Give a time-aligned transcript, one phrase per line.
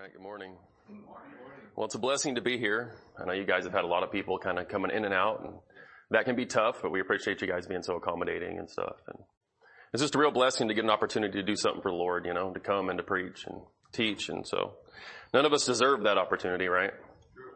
[0.00, 0.52] right, good morning.
[1.74, 2.94] Well, it's a blessing to be here.
[3.20, 5.12] I know you guys have had a lot of people kind of coming in and
[5.12, 5.54] out, and
[6.10, 8.94] that can be tough, but we appreciate you guys being so accommodating and stuff.
[9.08, 9.18] And
[9.92, 12.26] it's just a real blessing to get an opportunity to do something for the Lord,
[12.26, 13.60] you know, to come and to preach and
[13.92, 14.28] teach.
[14.28, 14.74] And so
[15.34, 16.92] none of us deserve that opportunity, right?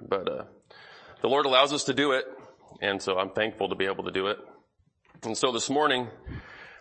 [0.00, 0.44] But, uh,
[1.20, 2.24] the Lord allows us to do it.
[2.80, 4.38] And so I'm thankful to be able to do it.
[5.22, 6.08] And so this morning,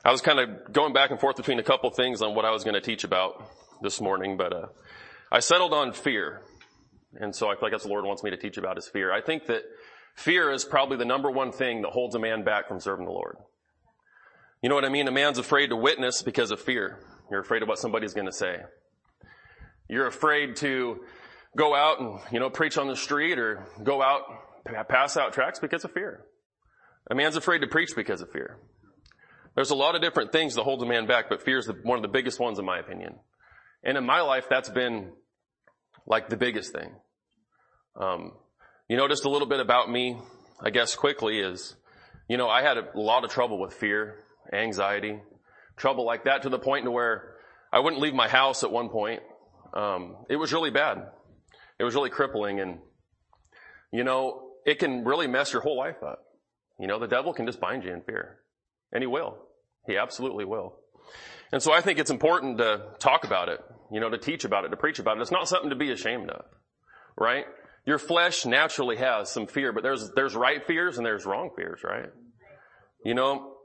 [0.04, 2.52] I was kind of going back and forth between a couple things on what I
[2.52, 3.48] was going to teach about
[3.84, 4.66] this morning, but, uh,
[5.32, 6.42] I settled on fear.
[7.20, 9.12] And so I feel like that's the Lord wants me to teach about is fear.
[9.12, 9.64] I think that
[10.16, 13.12] fear is probably the number one thing that holds a man back from serving the
[13.12, 13.38] Lord.
[14.62, 15.08] You know what I mean?
[15.08, 17.00] A man's afraid to witness because of fear.
[17.30, 18.58] You're afraid of what somebody's going to say.
[19.90, 21.02] You're afraid to
[21.58, 24.22] go out and, you know, preach on the street or go out,
[24.88, 26.26] pass out tracts because of fear.
[27.10, 28.58] A man's afraid to preach because of fear.
[29.56, 31.74] There's a lot of different things that hold a man back, but fear is the,
[31.84, 33.16] one of the biggest ones in my opinion.
[33.84, 35.12] And in my life, that's been
[36.06, 36.96] like the biggest thing.
[38.00, 38.34] Um,
[38.88, 40.18] you know, just a little bit about me,
[40.62, 41.76] I guess quickly is,
[42.28, 45.20] you know, I had a lot of trouble with fear, anxiety,
[45.78, 47.36] trouble like that to the point to where
[47.72, 49.22] I wouldn't leave my house at one point.
[49.74, 51.08] Um, it was really bad.
[51.80, 52.80] It was really crippling and,
[53.92, 56.24] you know, it can really mess your whole life up.
[56.80, 58.40] You know, the devil can just bind you in fear.
[58.92, 59.38] And he will.
[59.88, 60.76] He absolutely will.
[61.52, 63.60] And so I think it's important to talk about it,
[63.92, 65.22] you know, to teach about it, to preach about it.
[65.22, 66.46] It's not something to be ashamed of,
[67.18, 67.46] right?
[67.86, 71.82] Your flesh naturally has some fear, but there's, there's right fears and there's wrong fears,
[71.84, 72.10] right?
[73.04, 73.56] You know,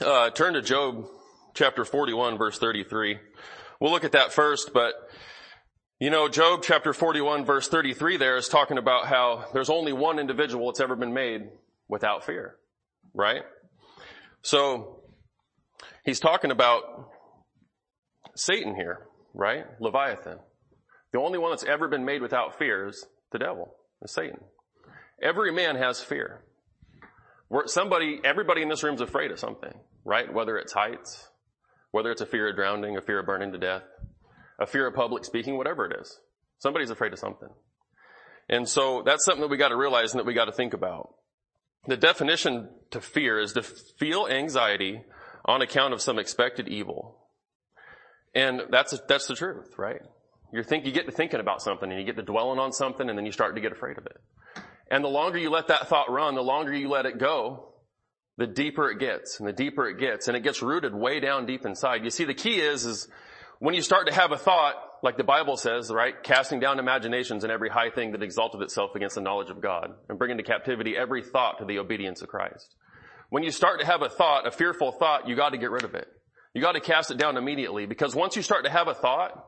[0.00, 1.06] uh, turn to Job
[1.54, 3.18] chapter 41 verse 33.
[3.80, 4.94] We'll look at that first, but
[5.98, 10.18] you know, Job chapter 41 verse 33 there is talking about how there's only one
[10.18, 11.48] individual that's ever been made
[11.88, 12.56] without fear,
[13.14, 13.42] right?
[14.42, 15.02] So,
[16.04, 17.11] he's talking about
[18.34, 19.64] Satan here, right?
[19.80, 20.38] Leviathan.
[21.12, 24.40] The only one that's ever been made without fear is the devil, is Satan.
[25.22, 26.42] Every man has fear.
[27.66, 30.32] somebody, everybody in this room is afraid of something, right?
[30.32, 31.28] Whether it's heights,
[31.90, 33.82] whether it's a fear of drowning, a fear of burning to death,
[34.58, 36.18] a fear of public speaking, whatever it is.
[36.58, 37.50] Somebody's afraid of something.
[38.48, 40.74] And so that's something that we got to realize and that we got to think
[40.74, 41.14] about.
[41.86, 45.02] The definition to fear is to feel anxiety
[45.44, 47.18] on account of some expected evil.
[48.34, 50.00] And that's, that's the truth, right?
[50.52, 53.08] You think, you get to thinking about something and you get to dwelling on something
[53.08, 54.18] and then you start to get afraid of it.
[54.90, 57.72] And the longer you let that thought run, the longer you let it go,
[58.36, 61.46] the deeper it gets and the deeper it gets and it gets rooted way down
[61.46, 62.04] deep inside.
[62.04, 63.08] You see, the key is, is
[63.58, 66.14] when you start to have a thought, like the Bible says, right?
[66.22, 69.94] Casting down imaginations and every high thing that exalted itself against the knowledge of God
[70.08, 72.74] and bringing to captivity every thought to the obedience of Christ.
[73.30, 75.84] When you start to have a thought, a fearful thought, you got to get rid
[75.84, 76.06] of it.
[76.54, 79.46] You got to cast it down immediately because once you start to have a thought,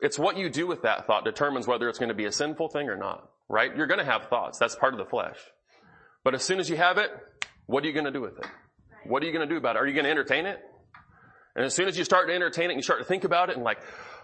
[0.00, 2.68] it's what you do with that thought determines whether it's going to be a sinful
[2.68, 3.76] thing or not, right?
[3.76, 4.58] You're going to have thoughts.
[4.58, 5.36] That's part of the flesh.
[6.24, 7.10] But as soon as you have it,
[7.66, 8.46] what are you going to do with it?
[9.06, 9.80] What are you going to do about it?
[9.80, 10.58] Are you going to entertain it?
[11.56, 13.50] And as soon as you start to entertain it and you start to think about
[13.50, 13.78] it and like,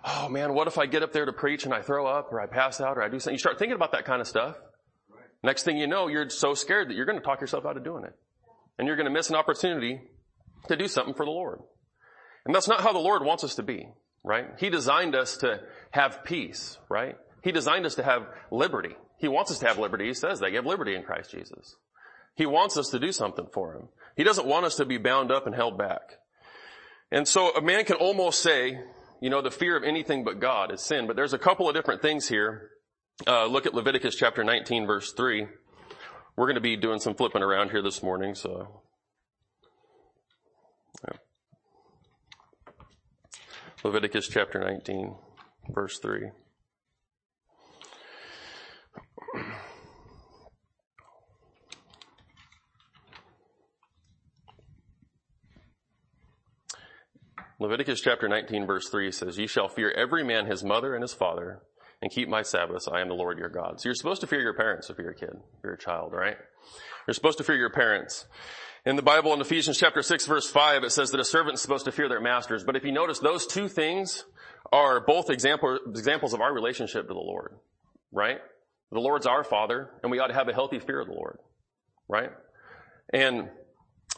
[0.04, 2.40] oh man, what if I get up there to preach and I throw up or
[2.40, 3.34] I pass out or I do something?
[3.34, 4.56] You start thinking about that kind of stuff.
[5.42, 7.84] Next thing you know, you're so scared that you're going to talk yourself out of
[7.84, 8.12] doing it.
[8.78, 10.00] And you're going to miss an opportunity
[10.68, 11.60] to do something for the Lord.
[12.44, 13.88] And that's not how the Lord wants us to be,
[14.24, 14.46] right?
[14.58, 17.16] He designed us to have peace, right?
[17.42, 18.96] He designed us to have liberty.
[19.18, 20.06] He wants us to have liberty.
[20.06, 20.50] He says that.
[20.50, 21.76] You have liberty in Christ Jesus.
[22.34, 23.88] He wants us to do something for Him.
[24.16, 26.00] He doesn't want us to be bound up and held back.
[27.10, 28.80] And so a man can almost say,
[29.20, 31.74] you know, the fear of anything but God is sin, but there's a couple of
[31.74, 32.70] different things here.
[33.26, 35.46] Uh, look at Leviticus chapter 19 verse 3.
[36.36, 38.82] We're going to be doing some flipping around here this morning, so
[43.84, 45.16] Leviticus chapter 19,
[45.70, 46.30] verse 3.
[57.58, 61.12] Leviticus chapter 19 verse 3 says, Ye shall fear every man his mother and his
[61.12, 61.62] father,
[62.00, 62.86] and keep my Sabbaths.
[62.86, 63.80] I am the Lord your God.
[63.80, 66.12] So you're supposed to fear your parents if you're a kid, if you're a child,
[66.12, 66.36] right?
[67.06, 68.26] You're supposed to fear your parents.
[68.84, 71.62] In the Bible in Ephesians chapter 6 verse 5, it says that a servant is
[71.62, 72.64] supposed to fear their masters.
[72.64, 74.24] But if you notice, those two things
[74.72, 77.54] are both example, examples of our relationship to the Lord,
[78.10, 78.38] right?
[78.90, 81.38] The Lord's our Father, and we ought to have a healthy fear of the Lord,
[82.08, 82.30] right?
[83.14, 83.50] And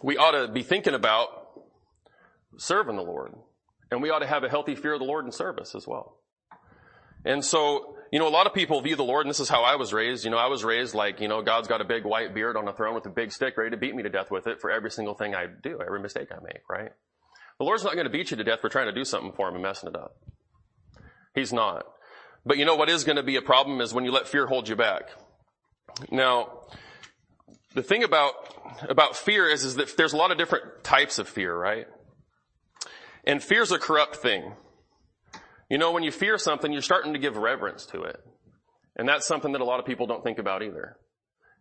[0.03, 1.29] we ought to be thinking about
[2.57, 3.35] serving the Lord.
[3.91, 6.17] And we ought to have a healthy fear of the Lord in service as well.
[7.27, 9.63] And so you know, a lot of people view the Lord, and this is how
[9.63, 10.25] I was raised.
[10.25, 12.69] You know, I was raised like, you know, God's got a big white beard on
[12.69, 14.71] a throne with a big stick ready to beat me to death with it for
[14.71, 16.91] every single thing I do, every mistake I make, right?
[17.59, 19.49] The Lord's not going to beat you to death for trying to do something for
[19.49, 20.17] him and messing it up.
[21.35, 21.87] He's not.
[22.47, 24.47] But you know what is going to be a problem is when you let fear
[24.47, 25.11] hold you back.
[26.11, 26.61] Now,
[27.75, 28.35] the thing about,
[28.89, 31.87] about fear is, is that there's a lot of different types of fear, right?
[33.25, 34.53] And fear's a corrupt thing.
[35.75, 38.21] You know, when you fear something, you're starting to give reverence to it.
[38.95, 40.97] And that's something that a lot of people don't think about either.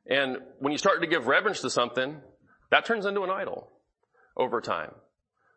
[0.08, 2.22] And when you start to give reverence to something,
[2.70, 3.72] that turns into an idol
[4.38, 4.92] over time.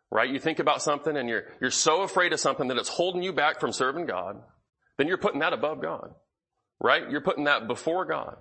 [0.09, 0.27] Right?
[0.27, 3.31] You think about something and you're, you're so afraid of something that it's holding you
[3.31, 4.41] back from serving God,
[4.97, 6.15] then you're putting that above God.
[6.81, 7.07] Right?
[7.11, 8.37] You're putting that before God.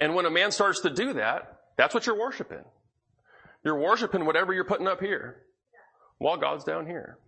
[0.00, 2.64] And when a man starts to do that, that's what you're worshiping.
[3.64, 5.42] You're worshiping whatever you're putting up here
[6.18, 7.18] while God's down here.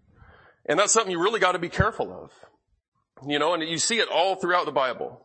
[0.66, 2.32] And that's something you really got to be careful of.
[3.28, 5.20] You know, and you see it all throughout the Bible.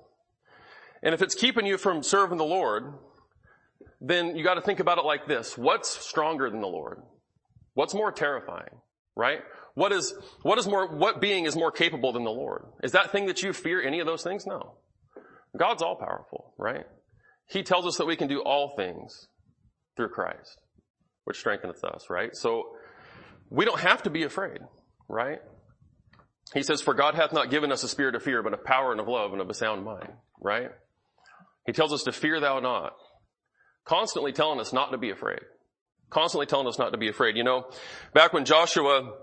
[1.01, 2.93] And if it's keeping you from serving the Lord,
[4.01, 5.57] then you got to think about it like this.
[5.57, 7.01] What's stronger than the Lord?
[7.73, 8.81] What's more terrifying?
[9.15, 9.39] Right?
[9.75, 12.65] What is, what is more, what being is more capable than the Lord?
[12.83, 14.45] Is that thing that you fear any of those things?
[14.45, 14.75] No.
[15.57, 16.85] God's all powerful, right?
[17.47, 19.27] He tells us that we can do all things
[19.95, 20.59] through Christ,
[21.25, 22.35] which strengtheneth us, right?
[22.35, 22.63] So
[23.49, 24.59] we don't have to be afraid,
[25.07, 25.39] right?
[26.53, 28.91] He says, for God hath not given us a spirit of fear, but of power
[28.91, 30.71] and of love and of a sound mind, right?
[31.65, 32.93] He tells us to fear thou not.
[33.85, 35.41] Constantly telling us not to be afraid.
[36.09, 37.35] Constantly telling us not to be afraid.
[37.35, 37.65] You know,
[38.13, 39.13] back when Joshua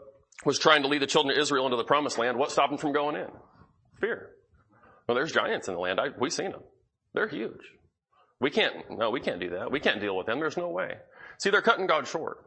[0.45, 2.79] was trying to lead the children of Israel into the promised land, what stopped them
[2.79, 3.29] from going in?
[4.01, 4.31] Fear.
[5.07, 6.01] Well, there's giants in the land.
[6.01, 6.63] I, we've seen them.
[7.15, 7.61] They're huge.
[8.41, 9.71] We can't, no, we can't do that.
[9.71, 10.41] We can't deal with them.
[10.41, 10.95] There's no way.
[11.39, 12.39] See, they're cutting God short.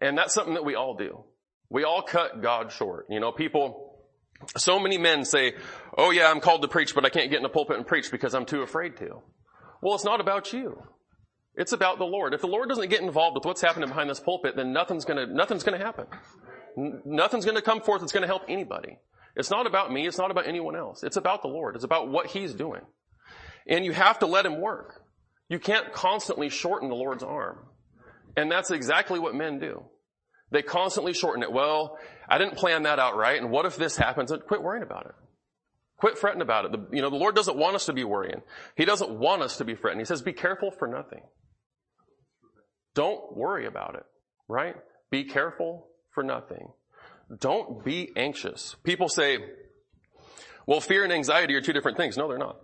[0.00, 1.24] And that's something that we all do.
[1.70, 3.06] We all cut God short.
[3.10, 3.98] You know, people,
[4.56, 5.54] so many men say,
[5.96, 8.10] oh yeah, I'm called to preach, but I can't get in the pulpit and preach
[8.10, 9.22] because I'm too afraid to.
[9.82, 10.82] Well, it's not about you.
[11.54, 12.34] It's about the Lord.
[12.34, 15.26] If the Lord doesn't get involved with what's happening behind this pulpit, then nothing's gonna,
[15.26, 16.06] nothing's gonna happen.
[16.76, 18.98] Nothing's gonna come forth that's gonna help anybody.
[19.36, 20.06] It's not about me.
[20.06, 21.02] It's not about anyone else.
[21.02, 21.74] It's about the Lord.
[21.74, 22.82] It's about what He's doing.
[23.66, 25.02] And you have to let Him work.
[25.48, 27.58] You can't constantly shorten the Lord's arm.
[28.36, 29.84] And that's exactly what men do.
[30.50, 31.52] They constantly shorten it.
[31.52, 31.98] Well,
[32.28, 33.40] I didn't plan that out right.
[33.40, 34.30] And what if this happens?
[34.30, 35.14] And quit worrying about it.
[35.98, 36.72] Quit fretting about it.
[36.72, 38.42] The, you know, the Lord doesn't want us to be worrying.
[38.76, 39.98] He doesn't want us to be fretting.
[39.98, 41.22] He says, be careful for nothing.
[42.94, 44.04] Don't worry about it,
[44.48, 44.74] right?
[45.10, 46.68] Be careful for nothing.
[47.40, 48.76] Don't be anxious.
[48.84, 49.38] People say,
[50.66, 52.16] well, fear and anxiety are two different things.
[52.16, 52.56] No, they're not.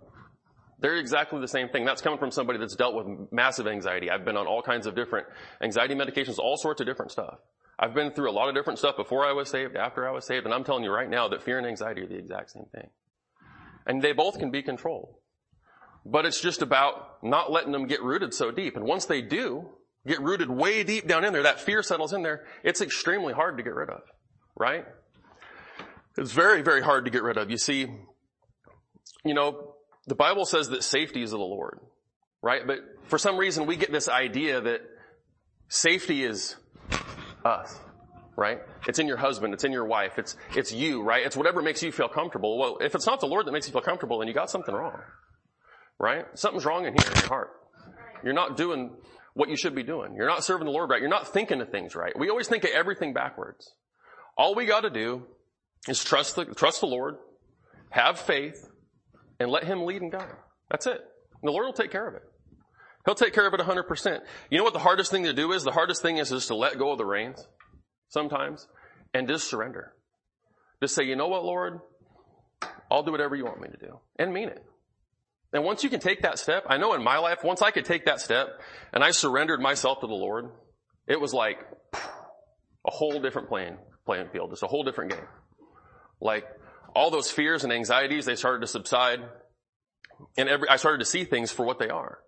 [0.79, 1.85] They're exactly the same thing.
[1.85, 4.09] That's coming from somebody that's dealt with massive anxiety.
[4.11, 5.27] I've been on all kinds of different
[5.61, 7.39] anxiety medications, all sorts of different stuff.
[7.79, 10.25] I've been through a lot of different stuff before I was saved, after I was
[10.25, 12.65] saved, and I'm telling you right now that fear and anxiety are the exact same
[12.73, 12.89] thing.
[13.85, 15.15] And they both can be controlled.
[16.05, 18.75] But it's just about not letting them get rooted so deep.
[18.75, 19.69] And once they do
[20.05, 23.57] get rooted way deep down in there, that fear settles in there, it's extremely hard
[23.57, 24.01] to get rid of.
[24.55, 24.85] Right?
[26.17, 27.49] It's very, very hard to get rid of.
[27.49, 27.87] You see,
[29.25, 31.79] you know, the Bible says that safety is of the Lord.
[32.41, 32.67] Right?
[32.67, 34.81] But for some reason we get this idea that
[35.69, 36.55] safety is
[37.45, 37.77] us,
[38.35, 38.61] right?
[38.87, 41.25] It's in your husband, it's in your wife, it's, it's you, right?
[41.25, 42.57] It's whatever makes you feel comfortable.
[42.57, 44.73] Well, if it's not the Lord that makes you feel comfortable, then you got something
[44.73, 44.99] wrong,
[45.99, 46.25] right?
[46.35, 47.51] Something's wrong in here in your heart.
[48.23, 48.91] You're not doing
[49.33, 50.15] what you should be doing.
[50.15, 51.01] You're not serving the Lord right.
[51.01, 52.17] You're not thinking of things right.
[52.17, 53.71] We always think of everything backwards.
[54.37, 55.23] All we gotta do
[55.87, 57.15] is trust the, trust the Lord,
[57.89, 58.67] have faith,
[59.39, 60.35] and let Him lead and guide.
[60.69, 60.99] That's it.
[60.99, 62.23] And the Lord will take care of it.
[63.05, 64.19] He'll take care of it 100%.
[64.49, 65.63] You know what the hardest thing to do is?
[65.63, 67.45] The hardest thing is just to let go of the reins
[68.07, 68.67] sometimes
[69.13, 69.93] and just surrender.
[70.81, 71.79] Just say, you know what, Lord?
[72.89, 74.63] I'll do whatever you want me to do and mean it.
[75.51, 77.85] And once you can take that step, I know in my life, once I could
[77.85, 78.59] take that step
[78.91, 80.49] and I surrendered myself to the Lord,
[81.07, 81.59] it was like
[81.93, 84.51] a whole different playing, playing field.
[84.51, 85.27] Just a whole different game.
[86.21, 86.45] Like
[86.95, 89.19] all those fears and anxieties, they started to subside
[90.37, 92.19] and every, I started to see things for what they are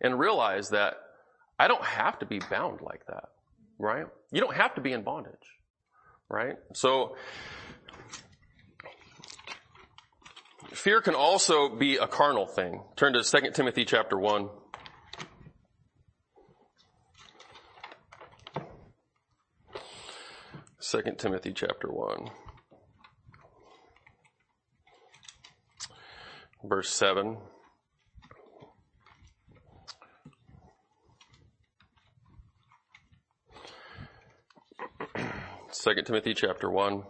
[0.00, 0.94] and realize that
[1.58, 3.28] I don't have to be bound like that,
[3.78, 4.06] right?
[4.30, 5.34] You don't have to be in bondage,
[6.28, 6.56] right?
[6.74, 7.16] So,
[10.72, 12.82] fear can also be a carnal thing.
[12.96, 14.48] Turn to 2 Timothy chapter 1.
[20.78, 22.30] Second Timothy chapter 1.
[26.62, 27.38] Verse 7.
[35.86, 37.04] 2 Timothy chapter 1.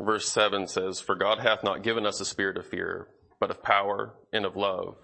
[0.00, 3.06] Verse 7 says, For God hath not given us a spirit of fear,
[3.38, 4.96] but of power and of love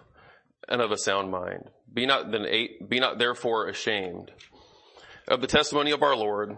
[0.68, 1.70] and of a sound mind.
[1.92, 2.44] Be not then
[2.88, 4.32] be not therefore ashamed
[5.28, 6.56] of the testimony of our Lord,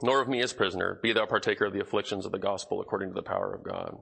[0.00, 1.00] nor of me as prisoner.
[1.02, 3.98] Be thou partaker of the afflictions of the gospel according to the power of God.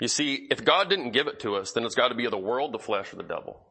[0.00, 2.30] You see, if God didn't give it to us, then it's got to be of
[2.30, 3.66] the world, the flesh, or the devil.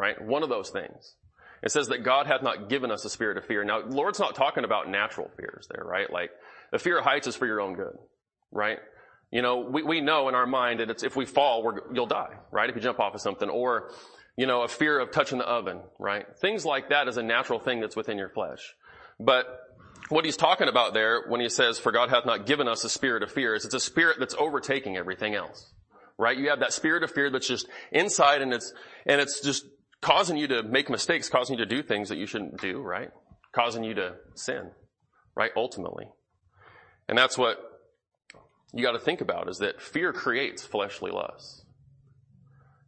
[0.00, 0.18] Right?
[0.18, 1.14] One of those things.
[1.62, 3.64] It says that God hath not given us a spirit of fear.
[3.64, 6.10] Now, Lord's not talking about natural fears there, right?
[6.10, 6.30] Like,
[6.72, 7.98] the fear of heights is for your own good,
[8.50, 8.78] right?
[9.30, 12.06] You know, we, we know in our mind that it's, if we fall, we're, you'll
[12.06, 12.70] die, right?
[12.70, 13.50] If you jump off of something.
[13.50, 13.90] Or,
[14.38, 16.24] you know, a fear of touching the oven, right?
[16.40, 18.74] Things like that is a natural thing that's within your flesh.
[19.18, 19.44] But
[20.08, 22.88] what he's talking about there when he says, for God hath not given us a
[22.88, 25.74] spirit of fear is it's a spirit that's overtaking everything else.
[26.16, 26.38] Right?
[26.38, 28.72] You have that spirit of fear that's just inside and it's,
[29.04, 29.64] and it's just
[30.00, 33.10] causing you to make mistakes, causing you to do things that you shouldn't do, right?
[33.52, 34.70] Causing you to sin,
[35.34, 35.50] right?
[35.56, 36.06] Ultimately.
[37.08, 37.58] And that's what
[38.72, 41.64] you gotta think about is that fear creates fleshly lusts.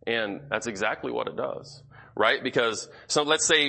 [0.07, 1.83] And that's exactly what it does,
[2.17, 2.43] right?
[2.43, 3.67] Because, so let's say,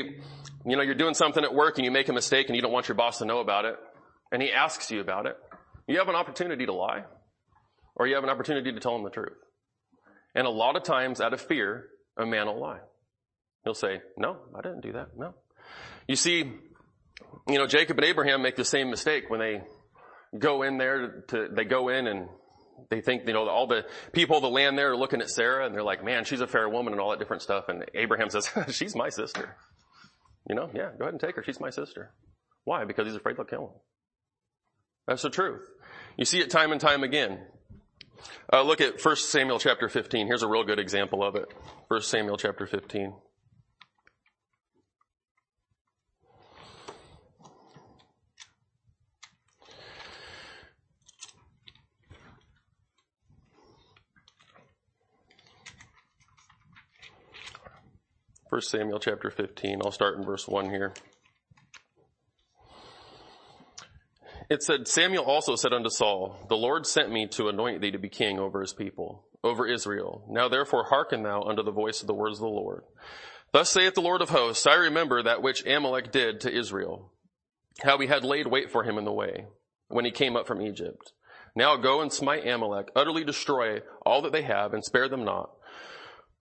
[0.66, 2.72] you know, you're doing something at work and you make a mistake and you don't
[2.72, 3.76] want your boss to know about it,
[4.32, 5.36] and he asks you about it.
[5.88, 7.04] You have an opportunity to lie,
[7.96, 9.38] or you have an opportunity to tell him the truth.
[10.34, 12.80] And a lot of times, out of fear, a man will lie.
[13.64, 15.18] He'll say, no, I didn't do that.
[15.18, 15.34] No.
[16.08, 16.40] You see,
[17.48, 19.62] you know, Jacob and Abraham make the same mistake when they
[20.38, 22.28] go in there to, they go in and
[22.90, 25.74] they think, you know, all the people, the land there are looking at Sarah and
[25.74, 27.66] they're like, man, she's a fair woman and all that different stuff.
[27.70, 29.56] And Abraham says, she's my sister.
[30.50, 31.44] You know, yeah, go ahead and take her.
[31.44, 32.12] She's my sister.
[32.66, 32.84] Why?
[32.86, 33.80] Because he's afraid they'll kill him.
[35.08, 35.62] That's the truth.
[36.18, 37.40] You see it time and time again.
[38.52, 40.28] Uh, look at 1 Samuel chapter 15.
[40.28, 41.46] Here's a real good example of it.
[41.88, 43.14] 1 Samuel chapter 15.
[58.54, 59.82] 1 Samuel chapter 15.
[59.84, 60.94] I'll start in verse 1 here.
[64.48, 67.98] It said, Samuel also said unto Saul, The Lord sent me to anoint thee to
[67.98, 70.24] be king over his people, over Israel.
[70.30, 72.84] Now therefore hearken thou unto the voice of the words of the Lord.
[73.54, 77.12] Thus saith the Lord of hosts, I remember that which Amalek did to Israel,
[77.82, 79.48] how he had laid wait for him in the way,
[79.88, 81.12] when he came up from Egypt.
[81.56, 85.50] Now go and smite Amalek, utterly destroy all that they have, and spare them not.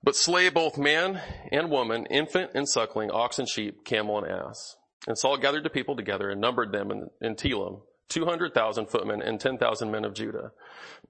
[0.05, 1.21] But slay both man
[1.53, 4.77] and woman, infant and suckling, ox and sheep, camel and ass.
[5.07, 9.41] And Saul gathered the people together and numbered them in, in Telaim, 200,000 footmen and
[9.41, 10.53] 10,000 men of Judah.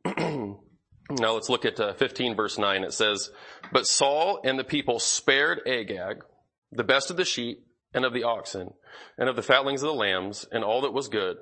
[0.18, 2.84] now let's look at uh, 15 verse 9.
[2.84, 3.30] It says,
[3.72, 6.22] But Saul and the people spared Agag,
[6.70, 8.74] the best of the sheep and of the oxen,
[9.18, 11.36] and of the fatlings of the lambs, and all that was good,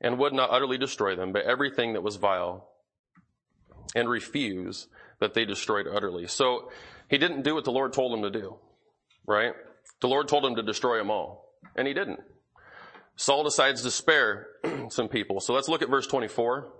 [0.00, 2.68] and would not utterly destroy them, but everything that was vile,
[3.94, 4.86] and refuse
[5.24, 6.26] that they destroyed utterly.
[6.26, 6.70] So
[7.08, 8.56] he didn't do what the Lord told him to do,
[9.26, 9.52] right?
[10.00, 12.20] The Lord told him to destroy them all, and he didn't.
[13.16, 14.48] Saul decides to spare
[14.90, 15.40] some people.
[15.40, 16.70] So let's look at verse 24.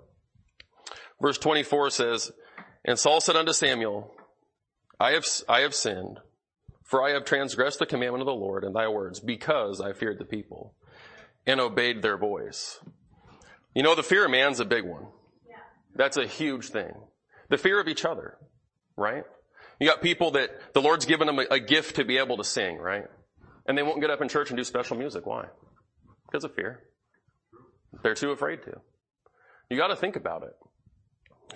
[1.23, 2.33] Verse 24 says,
[2.85, 4.15] And Saul said unto Samuel,
[5.01, 6.21] I have, I have sinned,
[6.83, 10.19] for I have transgressed the commandment of the Lord and thy words, because I feared
[10.19, 10.75] the people
[11.47, 12.79] and obeyed their voice.
[13.75, 15.07] You know, the fear of man's a big one.
[15.95, 16.93] That's a huge thing.
[17.51, 18.37] The fear of each other,
[18.97, 19.25] right?
[19.81, 22.45] You got people that the Lord's given them a, a gift to be able to
[22.45, 23.05] sing, right?
[23.67, 25.27] And they won't get up in church and do special music.
[25.27, 25.47] Why?
[26.27, 26.83] Because of fear.
[28.03, 28.81] They're too afraid to.
[29.71, 30.55] You gotta think about it.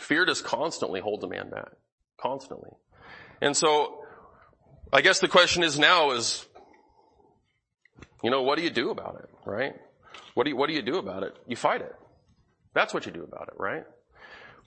[0.01, 1.71] Fear just constantly holds a man back.
[2.21, 2.71] Constantly.
[3.41, 4.03] And so,
[4.93, 6.47] I guess the question is now is,
[8.23, 9.75] you know, what do you do about it, right?
[10.35, 11.37] What do you, what do you do about it?
[11.47, 11.95] You fight it.
[12.75, 13.85] That's what you do about it, right?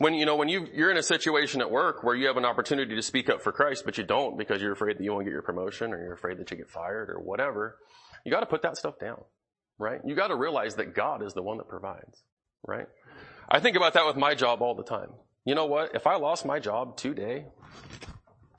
[0.02, 2.46] When, you know, when you, you're in a situation at work where you have an
[2.46, 5.26] opportunity to speak up for Christ, but you don't because you're afraid that you won't
[5.26, 7.78] get your promotion or you're afraid that you get fired or whatever,
[8.26, 9.22] you gotta put that stuff down,
[9.78, 10.02] right?
[10.04, 12.24] You gotta realize that God is the one that provides,
[12.68, 12.88] right?
[13.48, 15.10] I think about that with my job all the time.
[15.46, 15.94] You know what?
[15.94, 17.46] If I lost my job today,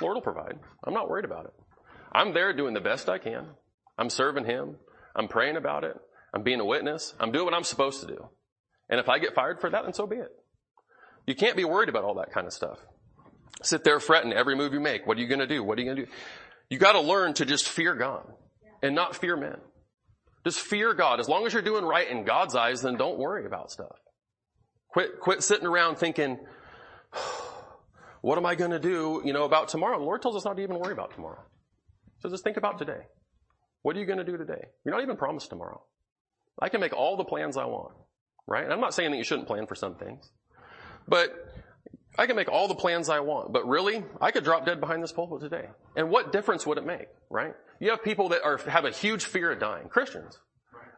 [0.00, 0.60] Lord will provide.
[0.84, 1.54] I'm not worried about it.
[2.12, 3.46] I'm there doing the best I can.
[3.98, 4.76] I'm serving Him.
[5.16, 5.96] I'm praying about it.
[6.32, 7.14] I'm being a witness.
[7.18, 8.28] I'm doing what I'm supposed to do.
[8.88, 10.30] And if I get fired for that, then so be it.
[11.26, 12.78] You can't be worried about all that kind of stuff.
[13.62, 15.06] Sit there fretting every move you make.
[15.06, 15.62] What are you going to do?
[15.62, 16.12] What are you going to do?
[16.68, 18.26] You got to learn to just fear God
[18.82, 19.58] and not fear men.
[20.44, 21.20] Just fear God.
[21.20, 23.96] As long as you're doing right in God's eyes, then don't worry about stuff.
[24.88, 26.38] Quit, quit sitting around thinking,
[28.20, 29.98] what am I going to do, you know, about tomorrow?
[29.98, 31.42] The Lord tells us not to even worry about tomorrow.
[32.20, 33.00] So just think about today.
[33.82, 34.64] What are you going to do today?
[34.84, 35.82] You're not even promised tomorrow.
[36.60, 37.94] I can make all the plans I want,
[38.46, 38.64] right?
[38.64, 40.30] And I'm not saying that you shouldn't plan for some things.
[41.06, 41.32] But
[42.18, 45.02] I can make all the plans I want, but really, I could drop dead behind
[45.02, 45.68] this pulpit today.
[45.96, 47.54] And what difference would it make, right?
[47.80, 50.38] You have people that are, have a huge fear of dying, Christians.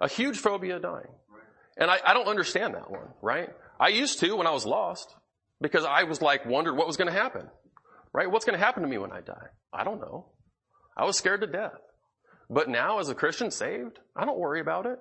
[0.00, 1.08] A huge phobia of dying.
[1.76, 3.48] And I, I don't understand that one, right?
[3.78, 5.14] I used to when I was lost
[5.60, 7.48] because I was like wondered what was going to happen,
[8.12, 8.30] right?
[8.30, 9.46] What's going to happen to me when I die?
[9.72, 10.26] I don't know.
[10.96, 11.80] I was scared to death.
[12.50, 14.98] But now as a Christian saved, I don't worry about it,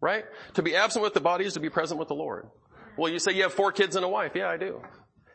[0.00, 0.24] right?
[0.54, 2.48] To be absent with the body is to be present with the Lord.
[2.96, 4.32] Well, you say you have four kids and a wife.
[4.34, 4.82] Yeah, I do.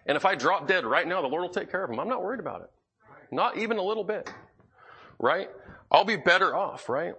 [0.05, 1.99] And if I drop dead right now, the Lord will take care of them.
[1.99, 2.69] I'm not worried about it.
[3.31, 4.31] Not even a little bit.
[5.19, 5.49] Right?
[5.91, 7.13] I'll be better off, right?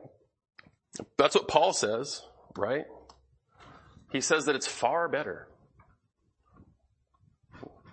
[1.17, 2.23] That's what Paul says,
[2.57, 2.85] right?
[4.11, 5.49] He says that it's far better.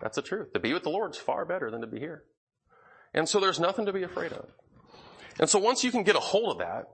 [0.01, 0.53] That's the truth.
[0.53, 2.23] To be with the Lord is far better than to be here.
[3.13, 4.45] And so there's nothing to be afraid of.
[5.39, 6.85] And so once you can get a hold of that,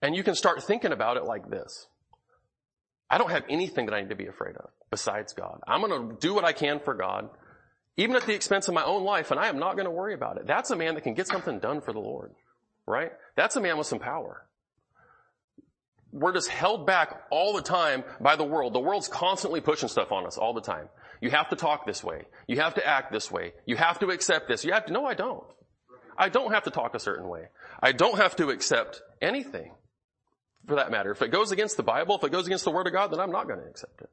[0.00, 1.86] and you can start thinking about it like this,
[3.10, 5.60] I don't have anything that I need to be afraid of besides God.
[5.66, 7.28] I'm going to do what I can for God,
[7.96, 10.14] even at the expense of my own life, and I am not going to worry
[10.14, 10.46] about it.
[10.46, 12.32] That's a man that can get something done for the Lord,
[12.86, 13.12] right?
[13.36, 14.44] That's a man with some power.
[16.10, 18.72] We're just held back all the time by the world.
[18.72, 20.88] The world's constantly pushing stuff on us all the time.
[21.20, 22.24] You have to talk this way.
[22.46, 23.52] You have to act this way.
[23.66, 24.64] You have to accept this.
[24.64, 25.44] You have to, no, I don't.
[26.16, 27.48] I don't have to talk a certain way.
[27.80, 29.72] I don't have to accept anything
[30.66, 31.10] for that matter.
[31.10, 33.20] If it goes against the Bible, if it goes against the Word of God, then
[33.20, 34.10] I'm not going to accept it.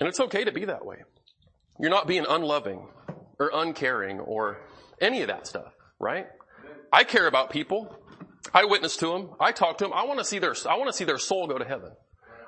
[0.00, 0.98] And it's okay to be that way.
[1.80, 2.86] You're not being unloving
[3.38, 4.58] or uncaring or
[5.00, 6.26] any of that stuff, right?
[6.92, 7.94] I care about people.
[8.54, 9.30] I witness to them.
[9.40, 9.92] I talk to them.
[9.92, 11.92] I want to see their, I want to see their soul go to heaven.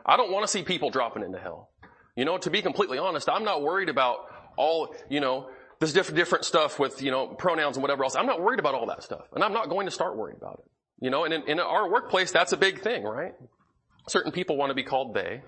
[0.04, 1.70] I don't want to see people dropping into hell.
[2.16, 4.26] You know, to be completely honest, I'm not worried about
[4.56, 5.50] all, you know,
[5.80, 8.16] this different, different stuff with, you know, pronouns and whatever else.
[8.16, 9.26] I'm not worried about all that stuff.
[9.34, 10.70] And I'm not going to start worrying about it.
[11.00, 13.34] You know, and in, in our workplace, that's a big thing, right?
[14.08, 15.42] Certain people want to be called they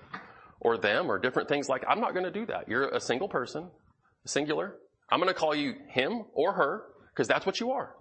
[0.61, 2.69] or them or different things like, I'm not going to do that.
[2.69, 3.69] You're a single person,
[4.25, 4.75] singular.
[5.11, 7.95] I'm going to call you him or her because that's what you are.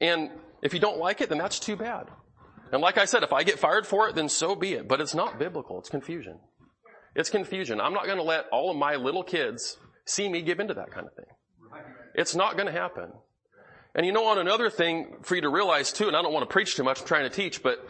[0.00, 0.30] And
[0.62, 2.08] if you don't like it, then that's too bad.
[2.72, 4.88] And like I said, if I get fired for it, then so be it.
[4.88, 5.78] But it's not biblical.
[5.78, 6.38] It's confusion.
[7.14, 7.80] It's confusion.
[7.80, 10.90] I'm not going to let all of my little kids see me give into that
[10.90, 11.24] kind of thing.
[12.14, 13.12] It's not going to happen.
[13.94, 16.48] And you know, on another thing for you to realize too, and I don't want
[16.48, 17.84] to preach too much, I'm trying to teach, but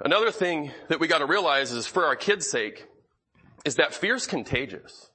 [0.00, 2.86] another thing that we got to realize is for our kids' sake,
[3.64, 5.10] is that fear's contagious.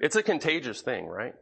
[0.00, 1.34] It's a contagious thing, right?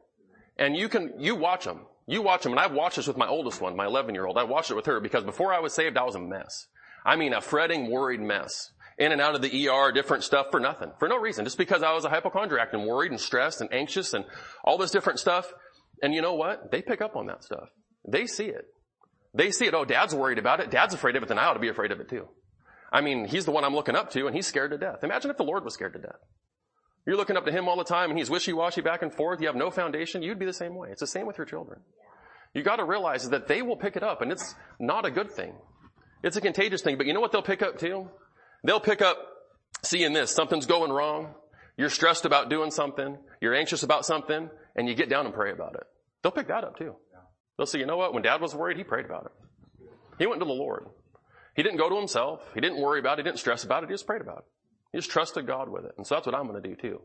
[0.58, 1.86] And you can, you watch them.
[2.06, 4.38] You watch them, and I've watched this with my oldest one, my 11 year old.
[4.38, 6.66] I watched it with her because before I was saved, I was a mess.
[7.04, 10.58] I mean, a fretting, worried mess in and out of the ER, different stuff for
[10.58, 13.72] nothing, for no reason, just because I was a hypochondriac and worried and stressed and
[13.72, 14.24] anxious and
[14.64, 15.52] all this different stuff.
[16.02, 16.70] And you know what?
[16.72, 17.68] They pick up on that stuff.
[18.06, 18.64] They see it.
[19.34, 19.74] They see it.
[19.74, 20.70] Oh, dad's worried about it.
[20.70, 21.28] Dad's afraid of it.
[21.28, 22.28] Then I ought to be afraid of it too.
[22.92, 25.04] I mean, he's the one I'm looking up to and he's scared to death.
[25.04, 26.18] Imagine if the Lord was scared to death.
[27.06, 29.40] You're looking up to him all the time and he's wishy-washy back and forth.
[29.40, 30.22] You have no foundation.
[30.22, 30.88] You'd be the same way.
[30.90, 31.80] It's the same with your children.
[32.54, 35.54] You gotta realize that they will pick it up and it's not a good thing.
[36.22, 38.08] It's a contagious thing, but you know what they'll pick up too?
[38.64, 39.18] They'll pick up
[39.82, 41.34] seeing this, something's going wrong,
[41.76, 45.52] you're stressed about doing something, you're anxious about something, and you get down and pray
[45.52, 45.84] about it.
[46.22, 46.96] They'll pick that up too.
[47.56, 49.88] They'll say, you know what, when dad was worried, he prayed about it.
[50.18, 50.86] He went to the Lord.
[51.58, 52.40] He didn't go to himself.
[52.54, 53.24] He didn't worry about it.
[53.24, 53.88] He didn't stress about it.
[53.88, 54.44] He just prayed about it.
[54.92, 55.92] He just trusted God with it.
[55.96, 57.00] And so that's what I'm going to do too.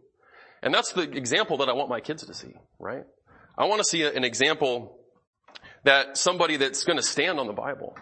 [0.62, 3.04] And that's the example that I want my kids to see, right?
[3.58, 5.00] I want to see an example
[5.86, 7.98] that somebody that's going to stand on the Bible,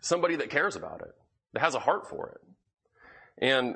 [0.00, 1.12] somebody that cares about it,
[1.54, 3.44] that has a heart for it.
[3.44, 3.74] And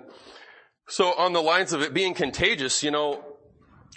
[0.87, 3.25] so on the lines of it being contagious, you know,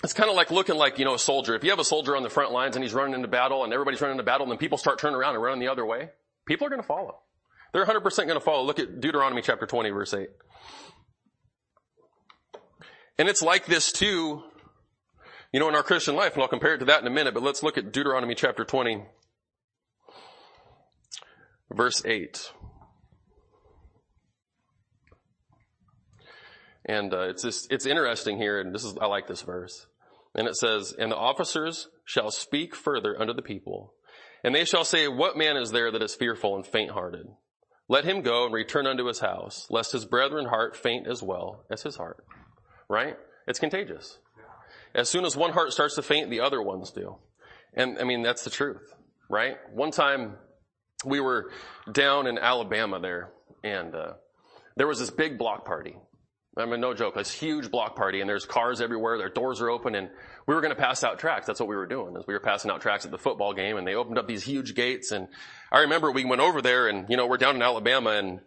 [0.04, 1.54] it's kind of like looking like, you know, a soldier.
[1.54, 3.72] If you have a soldier on the front lines and he's running into battle and
[3.72, 6.10] everybody's running into battle and then people start turning around and running the other way,
[6.48, 7.20] people are going to follow.
[7.72, 8.64] They're 100% going to follow.
[8.64, 10.30] Look at Deuteronomy chapter 20 verse 8.
[13.18, 14.44] And it's like this too,
[15.52, 17.34] you know, in our Christian life, and I'll compare it to that in a minute,
[17.34, 19.04] but let's look at Deuteronomy chapter 20
[21.72, 22.52] verse 8.
[26.86, 29.86] And uh, it's just, it's interesting here, and this is I like this verse.
[30.34, 33.94] And it says, "And the officers shall speak further unto the people,
[34.44, 37.28] and they shall say, What man is there that is fearful and faint-hearted?
[37.90, 41.66] Let him go and return unto his house, lest his brethren heart faint as well
[41.70, 42.24] as his heart."
[42.88, 43.18] Right?
[43.48, 44.20] It's contagious.
[44.96, 47.18] As soon as one heart starts to faint, the other ones do.
[47.74, 48.94] And I mean, that's the truth,
[49.30, 49.58] right?
[49.74, 50.38] One time
[51.06, 51.52] we were
[51.92, 53.32] down in Alabama there,
[53.64, 54.14] and uh,
[54.76, 55.96] there was this big block party.
[56.58, 59.70] I mean, no joke, this huge block party and there's cars everywhere, their doors are
[59.70, 60.10] open and
[60.48, 61.46] we were going to pass out tracts.
[61.48, 63.78] That's what we were doing is we were passing out tracts at the football game
[63.78, 65.28] and they opened up these huge gates and
[65.72, 68.40] I remember we went over there and, you know, we're down in Alabama and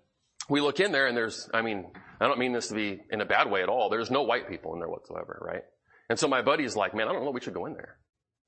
[0.49, 3.21] we look in there and there's, I mean, I don't mean this to be in
[3.21, 3.89] a bad way at all.
[3.89, 5.63] There's no white people in there whatsoever, right?
[6.11, 7.97] And so my buddy's like, man, I don't know, we should go in there.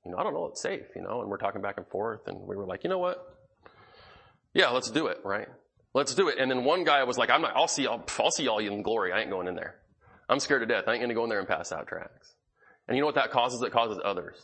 [0.05, 2.27] You know, I don't know, it's safe, you know, and we're talking back and forth
[2.27, 3.25] and we were like, you know what?
[4.53, 5.47] Yeah, let's do it, right?
[5.95, 6.35] Let's do it.
[6.39, 8.75] And then one guy was like, I'm not, I'll see y'all, I'll see all y'all
[8.75, 9.13] in glory.
[9.13, 9.75] I ain't going in there.
[10.27, 10.83] I'm scared to death.
[10.87, 12.35] I ain't going to go in there and pass out tracts.
[12.87, 13.61] And you know what that causes?
[13.61, 14.35] It causes others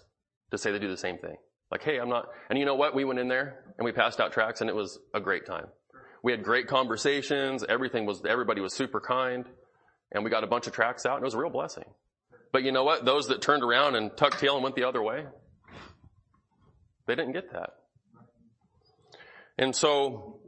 [0.51, 1.35] to say they do the same thing.
[1.69, 2.95] Like, hey, I'm not, and you know what?
[2.95, 5.67] We went in there and we passed out tracts and it was a great time.
[6.23, 7.65] We had great conversations.
[7.67, 9.43] Everything was, everybody was super kind
[10.13, 11.85] and we got a bunch of tracts out and it was a real blessing.
[12.53, 13.03] But you know what?
[13.03, 15.25] Those that turned around and tucked tail and went the other way,
[17.07, 17.71] they didn't get that.
[19.57, 20.39] And so,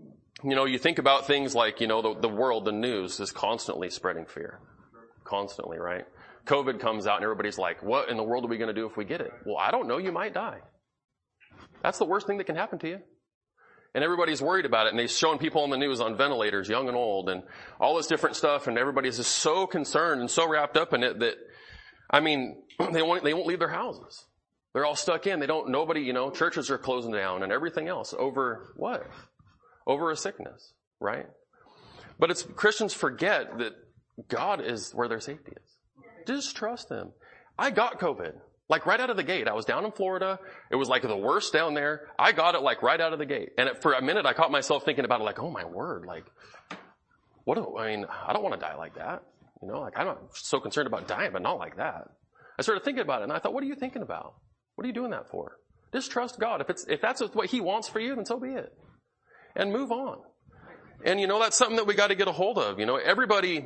[0.43, 3.31] you know, you think about things like, you know, the, the world, the news is
[3.31, 4.59] constantly spreading fear.
[5.23, 6.05] Constantly, right?
[6.45, 8.85] COVID comes out and everybody's like, what in the world are we going to do
[8.85, 9.31] if we get it?
[9.45, 9.97] Well, I don't know.
[9.97, 10.59] You might die.
[11.81, 12.99] That's the worst thing that can happen to you.
[13.95, 16.87] And everybody's worried about it and they're showing people on the news on ventilators, young
[16.87, 17.43] and old and
[17.79, 21.19] all this different stuff and everybody's just so concerned and so wrapped up in it
[21.19, 21.35] that,
[22.09, 24.25] I mean, they won't, they won't leave their houses.
[24.73, 25.39] They're all stuck in.
[25.39, 29.05] They don't, nobody, you know, churches are closing down and everything else over what?
[29.85, 31.27] Over a sickness, right?
[32.19, 33.73] But it's, Christians forget that
[34.27, 36.05] God is where their safety is.
[36.27, 37.11] Just trust Him.
[37.57, 38.33] I got COVID.
[38.69, 39.47] Like right out of the gate.
[39.47, 40.39] I was down in Florida.
[40.71, 42.07] It was like the worst down there.
[42.17, 43.49] I got it like right out of the gate.
[43.57, 46.25] And for a minute I caught myself thinking about it like, oh my word, like,
[47.43, 49.23] what do, I mean, I don't want to die like that.
[49.61, 52.07] You know, like I'm not so concerned about dying, but not like that.
[52.57, 54.35] I started thinking about it and I thought, what are you thinking about?
[54.75, 55.57] What are you doing that for?
[55.91, 56.61] Just trust God.
[56.61, 58.73] If it's, if that's what He wants for you, then so be it.
[59.55, 60.19] And move on.
[61.05, 62.79] And you know, that's something that we got to get a hold of.
[62.79, 63.65] You know, everybody,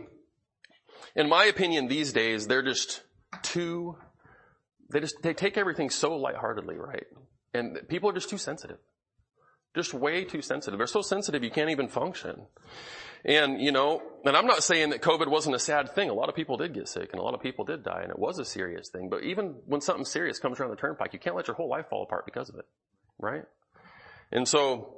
[1.15, 3.03] in my opinion, these days, they're just
[3.43, 3.97] too,
[4.91, 7.05] they just, they take everything so lightheartedly, right?
[7.53, 8.77] And people are just too sensitive.
[9.75, 10.79] Just way too sensitive.
[10.79, 12.47] They're so sensitive you can't even function.
[13.23, 16.09] And, you know, and I'm not saying that COVID wasn't a sad thing.
[16.09, 18.09] A lot of people did get sick and a lot of people did die and
[18.09, 19.09] it was a serious thing.
[19.09, 21.87] But even when something serious comes around the turnpike, you can't let your whole life
[21.89, 22.65] fall apart because of it.
[23.19, 23.43] Right?
[24.31, 24.96] And so,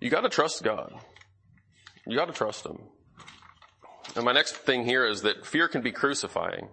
[0.00, 0.94] you gotta trust God.
[2.06, 2.78] You gotta trust Him.
[4.16, 6.68] And my next thing here is that fear can be crucifying.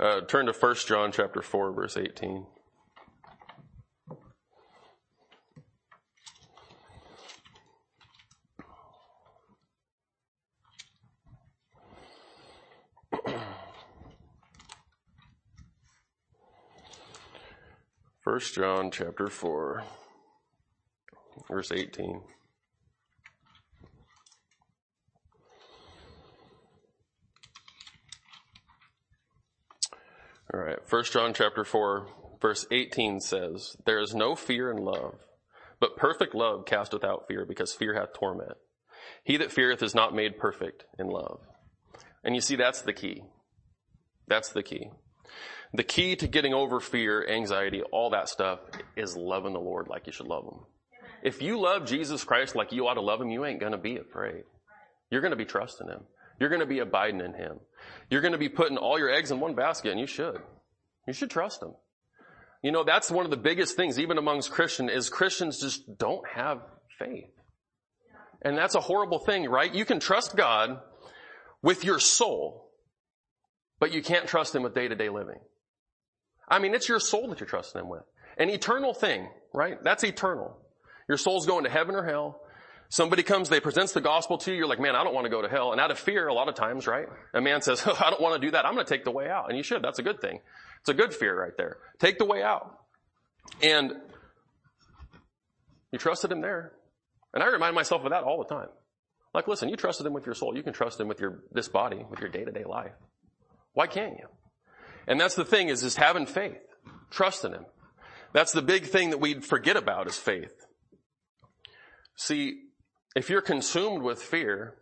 [0.00, 2.46] Uh, turn to 1 John chapter 4 verse 18.
[18.22, 19.82] First John chapter 4
[21.50, 22.22] verse 18.
[30.54, 30.78] All right.
[30.86, 32.06] First John chapter 4
[32.42, 35.14] verse 18 says, There is no fear in love,
[35.80, 38.58] but perfect love casteth out fear because fear hath torment.
[39.24, 41.40] He that feareth is not made perfect in love.
[42.22, 43.22] And you see, that's the key.
[44.28, 44.90] That's the key.
[45.72, 48.60] The key to getting over fear, anxiety, all that stuff
[48.96, 50.60] is loving the Lord like you should love Him.
[51.22, 53.96] If you love Jesus Christ like you ought to love Him, you ain't gonna be
[53.96, 54.42] afraid.
[55.10, 56.02] You're gonna be trusting Him.
[56.38, 57.60] You're gonna be abiding in Him.
[58.10, 60.40] You're gonna be putting all your eggs in one basket and you should.
[61.06, 61.74] You should trust Him.
[62.62, 66.26] You know, that's one of the biggest things, even amongst Christians, is Christians just don't
[66.28, 66.60] have
[66.98, 67.30] faith.
[68.42, 69.72] And that's a horrible thing, right?
[69.72, 70.80] You can trust God
[71.60, 72.70] with your soul,
[73.80, 75.40] but you can't trust Him with day to day living.
[76.48, 78.02] I mean, it's your soul that you're trusting Him with.
[78.38, 79.82] An eternal thing, right?
[79.82, 80.56] That's eternal.
[81.08, 82.40] Your soul's going to heaven or hell.
[82.92, 85.30] Somebody comes, they presents the gospel to you, you're like, man, I don't want to
[85.30, 85.72] go to hell.
[85.72, 87.06] And out of fear, a lot of times, right?
[87.32, 88.66] A man says, oh, I don't want to do that.
[88.66, 89.48] I'm going to take the way out.
[89.48, 89.80] And you should.
[89.82, 90.40] That's a good thing.
[90.80, 91.78] It's a good fear right there.
[91.98, 92.78] Take the way out.
[93.62, 93.94] And
[95.90, 96.72] you trusted him there.
[97.32, 98.68] And I remind myself of that all the time.
[99.32, 100.54] Like, listen, you trusted him with your soul.
[100.54, 102.92] You can trust him with your, this body, with your day to day life.
[103.72, 104.26] Why can't you?
[105.06, 106.60] And that's the thing is just having faith,
[107.10, 107.64] trusting Him.
[108.34, 110.54] That's the big thing that we forget about is faith.
[112.16, 112.60] See,
[113.14, 114.76] if you're consumed with fear,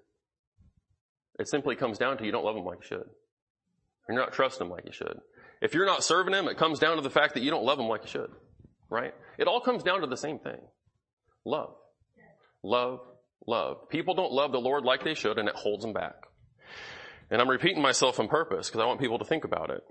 [1.39, 3.09] it simply comes down to you don't love Him like you should.
[4.09, 5.19] You're not trusting Him like you should.
[5.63, 7.79] If you're not serving Him, it comes down to the fact that you don't love
[7.79, 8.31] Him like you should.
[8.91, 9.15] Right?
[9.39, 10.59] It all comes down to the same thing.
[11.45, 11.75] Love.
[12.63, 13.01] Love.
[13.47, 13.89] Love.
[13.89, 16.15] People don't love the Lord like they should and it holds them back.
[17.31, 19.83] And I'm repeating myself on purpose because I want people to think about it.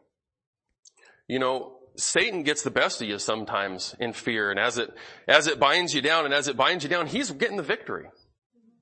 [1.27, 4.51] You know, Satan gets the best of you sometimes in fear.
[4.51, 4.89] And as it,
[5.27, 8.07] as it binds you down and as it binds you down, he's getting the victory.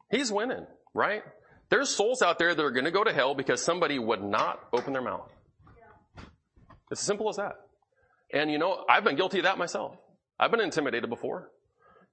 [0.10, 1.24] He's winning, right?
[1.70, 4.60] There's souls out there that are going to go to hell because somebody would not
[4.72, 5.30] open their mouth.
[6.91, 7.56] It's as simple as that.
[8.34, 9.98] And you know, I've been guilty of that myself.
[10.39, 11.52] I've been intimidated before.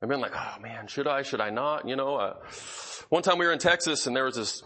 [0.03, 1.89] I've been like, oh man, should I, should I not?
[1.89, 2.35] You know, uh,
[3.09, 4.63] one time we were in Texas and there was this,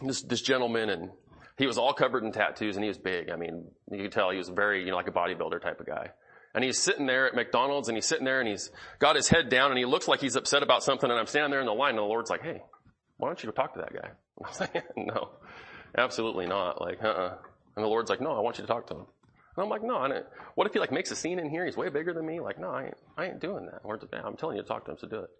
[0.00, 1.10] this, this gentleman and
[1.58, 3.30] he was all covered in tattoos and he was big.
[3.30, 5.86] I mean, you could tell he was very, you know, like a bodybuilder type of
[5.86, 6.10] guy.
[6.54, 9.48] And he's sitting there at McDonald's and he's sitting there and he's got his head
[9.48, 11.72] down and he looks like he's upset about something and I'm standing there in the
[11.72, 12.62] line and the Lord's like, hey,
[13.16, 14.10] why don't you go talk to that guy?
[14.44, 15.30] I was like, no,
[15.96, 16.80] absolutely not.
[16.80, 17.36] Like, uh-uh.
[17.76, 19.06] And the Lord's like, no, I want you to talk to him.
[19.56, 20.06] And I'm like, no,
[20.54, 21.64] what if he like makes a scene in here?
[21.64, 22.40] He's way bigger than me.
[22.40, 23.84] Like, no, I ain't, I ain't doing that.
[23.84, 25.30] Lord's like, I'm telling you to talk to him, so do it.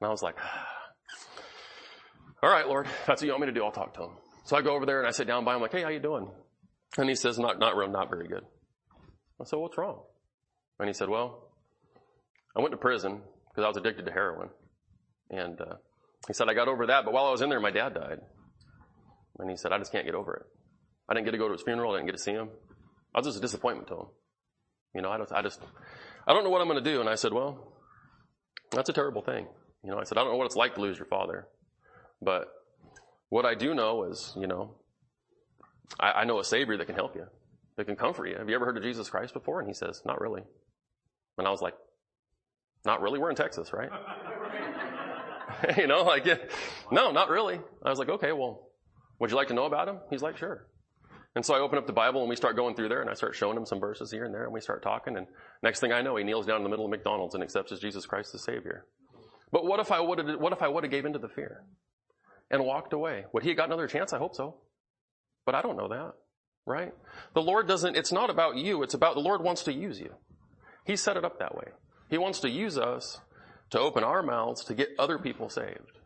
[0.00, 0.36] And I was like,
[2.42, 3.64] all right, Lord, that's what you want me to do.
[3.64, 4.10] I'll talk to him.
[4.44, 6.00] So I go over there and I sit down by him like, hey, how you
[6.00, 6.28] doing?
[6.98, 8.44] And he says, not, not real, not very good.
[9.40, 10.02] I said, what's wrong?
[10.82, 11.46] And he said, well,
[12.56, 14.48] I went to prison because I was addicted to heroin.
[15.30, 15.76] And uh,
[16.26, 18.18] he said, I got over that, but while I was in there, my dad died.
[19.38, 20.42] And he said, I just can't get over it.
[21.08, 21.92] I didn't get to go to his funeral.
[21.92, 22.48] I didn't get to see him.
[23.14, 24.06] I was just a disappointment to him.
[24.96, 25.60] You know, I just, I just,
[26.26, 26.98] I don't know what I'm going to do.
[26.98, 27.78] And I said, well,
[28.72, 29.46] that's a terrible thing.
[29.84, 31.46] You know, I said, I don't know what it's like to lose your father.
[32.20, 32.48] But
[33.28, 34.74] what I do know is, you know,
[36.00, 37.26] I, I know a Savior that can help you,
[37.76, 38.36] that can comfort you.
[38.36, 39.60] Have you ever heard of Jesus Christ before?
[39.60, 40.42] And he says, not really.
[41.38, 41.74] And I was like,
[42.84, 43.18] not really?
[43.18, 43.90] We're in Texas, right?
[45.76, 46.36] you know, like, yeah,
[46.90, 47.60] no, not really.
[47.84, 48.68] I was like, okay, well,
[49.18, 49.98] would you like to know about him?
[50.10, 50.66] He's like, sure.
[51.34, 53.14] And so I open up the Bible and we start going through there and I
[53.14, 55.26] start showing him some verses here and there and we start talking and
[55.62, 57.80] next thing I know, he kneels down in the middle of McDonald's and accepts as
[57.80, 58.84] Jesus Christ as Savior.
[59.50, 61.64] But what if I would have, what if I would have gave into the fear
[62.50, 63.24] and walked away?
[63.32, 64.12] Would he have got another chance?
[64.12, 64.56] I hope so.
[65.46, 66.12] But I don't know that,
[66.66, 66.92] right?
[67.34, 68.82] The Lord doesn't, it's not about you.
[68.82, 70.14] It's about the Lord wants to use you.
[70.84, 71.68] He set it up that way.
[72.10, 73.20] He wants to use us
[73.70, 75.98] to open our mouths to get other people saved.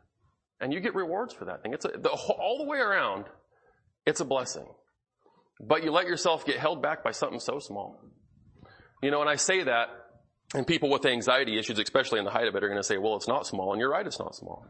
[0.61, 1.75] And you get rewards for that thing.
[1.75, 3.27] It's a, the, all the way around,
[4.07, 4.67] it's a blessing.
[5.61, 8.01] But you let yourself get held back by something so small.
[9.03, 9.89] You know, and I say that,
[10.55, 12.99] and people with anxiety issues, especially in the height of it, are going to say,
[12.99, 13.73] well, it's not small.
[13.73, 14.67] And you're right, it's not small.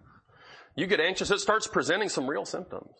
[0.74, 2.90] You get anxious, it starts presenting some real symptoms.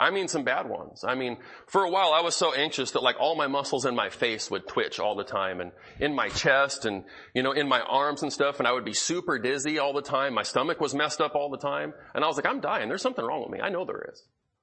[0.00, 1.04] I mean some bad ones.
[1.06, 3.96] I mean, for a while I was so anxious that like all my muscles in
[3.96, 7.68] my face would twitch all the time and in my chest and, you know, in
[7.68, 10.34] my arms and stuff and I would be super dizzy all the time.
[10.34, 11.94] My stomach was messed up all the time.
[12.14, 12.88] And I was like, I'm dying.
[12.88, 13.60] There's something wrong with me.
[13.60, 14.22] I know there is.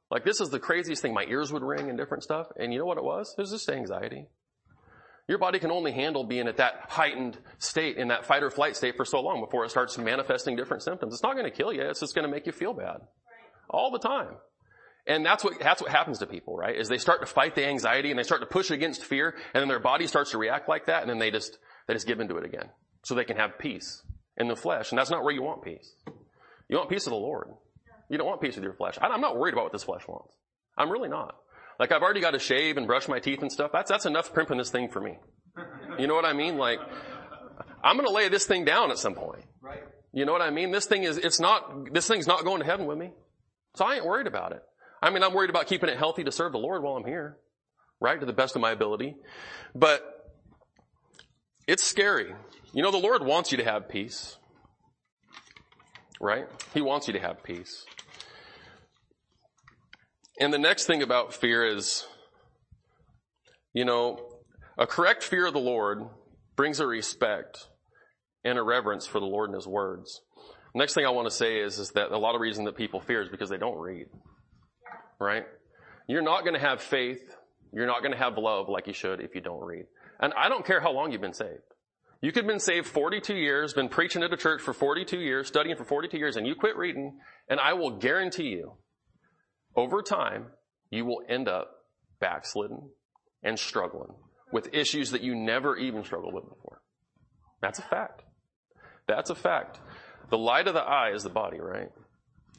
[0.09, 1.13] Like this is the craziest thing.
[1.13, 2.47] My ears would ring and different stuff.
[2.57, 3.35] And you know what it was?
[3.37, 4.27] It was just anxiety.
[5.27, 8.75] Your body can only handle being at that heightened state, in that fight or flight
[8.75, 11.13] state for so long before it starts manifesting different symptoms.
[11.13, 11.81] It's not going to kill you.
[11.81, 12.97] It's just going to make you feel bad.
[13.67, 14.35] All the time.
[15.07, 16.75] And that's what, that's what happens to people, right?
[16.75, 19.61] Is they start to fight the anxiety and they start to push against fear and
[19.61, 22.19] then their body starts to react like that and then they just, they just give
[22.19, 22.69] into it again.
[23.03, 24.01] So they can have peace
[24.37, 24.91] in the flesh.
[24.91, 25.93] And that's not where you want peace.
[26.67, 27.49] You want peace of the Lord.
[28.09, 28.97] You don't want peace with your flesh.
[28.99, 30.33] I'm not worried about what this flesh wants.
[30.77, 31.35] I'm really not.
[31.79, 33.71] Like I've already got to shave and brush my teeth and stuff.
[33.71, 35.17] That's, that's enough primping this thing for me.
[35.99, 36.57] You know what I mean?
[36.57, 36.79] Like,
[37.83, 39.45] I'm gonna lay this thing down at some point.
[39.61, 39.83] Right.
[40.11, 40.71] You know what I mean?
[40.71, 43.11] This thing is, it's not, this thing's not going to heaven with me.
[43.75, 44.63] So I ain't worried about it.
[45.05, 47.37] I mean, I'm worried about keeping it healthy to serve the Lord while I'm here,
[48.01, 48.19] right?
[48.19, 49.15] To the best of my ability.
[49.75, 50.01] But
[51.67, 52.33] it's scary.
[52.73, 54.35] You know, the Lord wants you to have peace,
[56.19, 56.47] right?
[56.73, 57.85] He wants you to have peace.
[60.39, 62.07] And the next thing about fear is,
[63.73, 64.39] you know,
[64.75, 66.01] a correct fear of the Lord
[66.55, 67.67] brings a respect
[68.43, 70.21] and a reverence for the Lord and His words.
[70.73, 73.01] Next thing I want to say is, is that a lot of reason that people
[73.01, 74.07] fear is because they don't read
[75.19, 75.45] right?
[76.07, 77.35] You're not going to have faith.
[77.73, 79.85] You're not going to have love like you should if you don't read.
[80.19, 81.61] And I don't care how long you've been saved.
[82.21, 85.47] You could have been saved 42 years, been preaching at a church for 42 years,
[85.47, 88.73] studying for 42 years, and you quit reading, and I will guarantee you,
[89.75, 90.47] over time,
[90.89, 91.69] you will end up
[92.19, 92.89] backslidden
[93.43, 94.15] and struggling
[94.51, 96.81] with issues that you never even struggled with before.
[97.61, 98.23] That's a fact.
[99.07, 99.79] That's a fact.
[100.29, 101.89] The light of the eye is the body, right?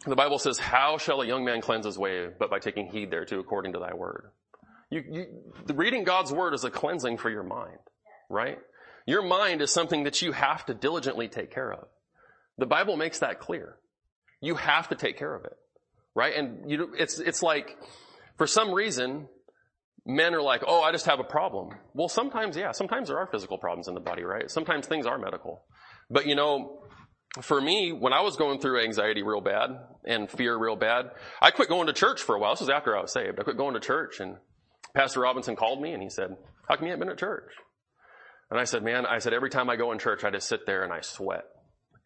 [0.05, 3.11] The Bible says, how shall a young man cleanse his way but by taking heed
[3.11, 4.31] thereto according to thy word?
[4.91, 5.27] You, you,
[5.75, 7.79] reading God's word is a cleansing for your mind,
[8.29, 8.59] right?
[9.07, 11.89] Your mind is something that you have to diligently take care of.
[12.59, 13.77] The Bible makes that clear.
[14.41, 15.57] You have to take care of it,
[16.15, 16.35] right?
[16.37, 17.77] And you, it's, it's like,
[18.37, 19.29] for some reason,
[20.05, 21.71] men are like, oh, I just have a problem.
[21.95, 24.51] Well, sometimes, yeah, sometimes there are physical problems in the body, right?
[24.51, 25.63] Sometimes things are medical.
[26.11, 26.83] But you know,
[27.43, 29.71] for me, when I was going through anxiety real bad
[30.05, 32.53] and fear real bad, I quit going to church for a while.
[32.53, 33.39] This was after I was saved.
[33.39, 34.37] I quit going to church and
[34.95, 36.37] Pastor Robinson called me and he said,
[36.69, 37.53] how come you haven't been at church?
[38.51, 40.67] And I said, man, I said, every time I go in church, I just sit
[40.67, 41.45] there and I sweat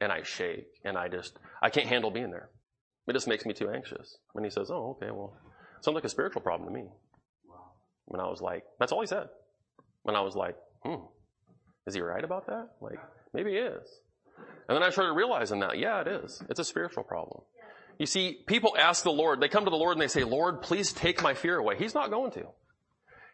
[0.01, 2.49] and I shake and I just, I can't handle being there.
[3.07, 4.19] It just makes me too anxious.
[4.35, 5.37] And he says, oh, okay, well,
[5.83, 6.88] sounds like a spiritual problem to me.
[8.12, 9.29] And I was like, that's all he said.
[10.07, 11.05] And I was like, hmm,
[11.87, 12.71] is he right about that?
[12.81, 12.99] Like,
[13.35, 13.87] maybe he is.
[14.68, 16.42] And then I started realizing that, yeah, it is.
[16.48, 17.42] It's a spiritual problem.
[17.98, 20.62] You see, people ask the Lord, they come to the Lord and they say, Lord,
[20.62, 21.76] please take my fear away.
[21.76, 22.46] He's not going to.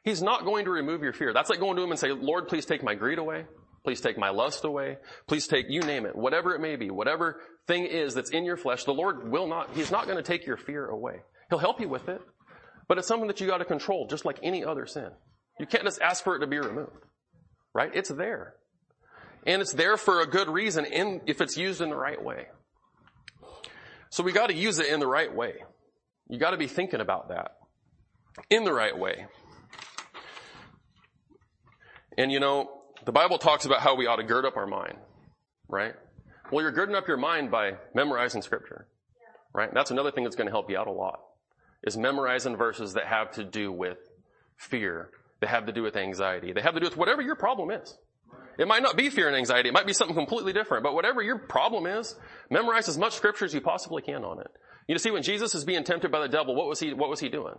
[0.02, 1.32] He's not going to remove your fear.
[1.32, 3.44] That's like going to him and say, Lord, please take my greed away.
[3.84, 4.98] Please take my lust away.
[5.28, 8.56] Please take, you name it, whatever it may be, whatever thing is that's in your
[8.56, 11.20] flesh, the Lord will not, He's not going to take your fear away.
[11.50, 12.20] He'll help you with it,
[12.88, 15.10] but it's something that you got to control, just like any other sin.
[15.60, 17.04] You can't just ask for it to be removed.
[17.72, 17.92] Right?
[17.94, 18.54] It's there.
[19.46, 22.46] And it's there for a good reason in, if it's used in the right way.
[24.11, 25.64] So we got to use it in the right way.
[26.28, 27.52] You got to be thinking about that
[28.50, 29.26] in the right way.
[32.18, 32.70] And you know,
[33.04, 34.98] the Bible talks about how we ought to gird up our mind,
[35.68, 35.94] right?
[36.50, 38.87] Well, you're girding up your mind by memorizing scripture,
[39.52, 39.72] right?
[39.72, 41.20] That's another thing that's going to help you out a lot
[41.85, 43.98] is memorizing verses that have to do with
[44.56, 47.70] fear, that have to do with anxiety, they have to do with whatever your problem
[47.70, 47.96] is.
[48.58, 49.68] It might not be fear and anxiety.
[49.68, 52.16] It might be something completely different, but whatever your problem is,
[52.50, 54.48] memorize as much scripture as you possibly can on it.
[54.88, 57.20] You see, when Jesus is being tempted by the devil, what was he, what was
[57.20, 57.54] he doing?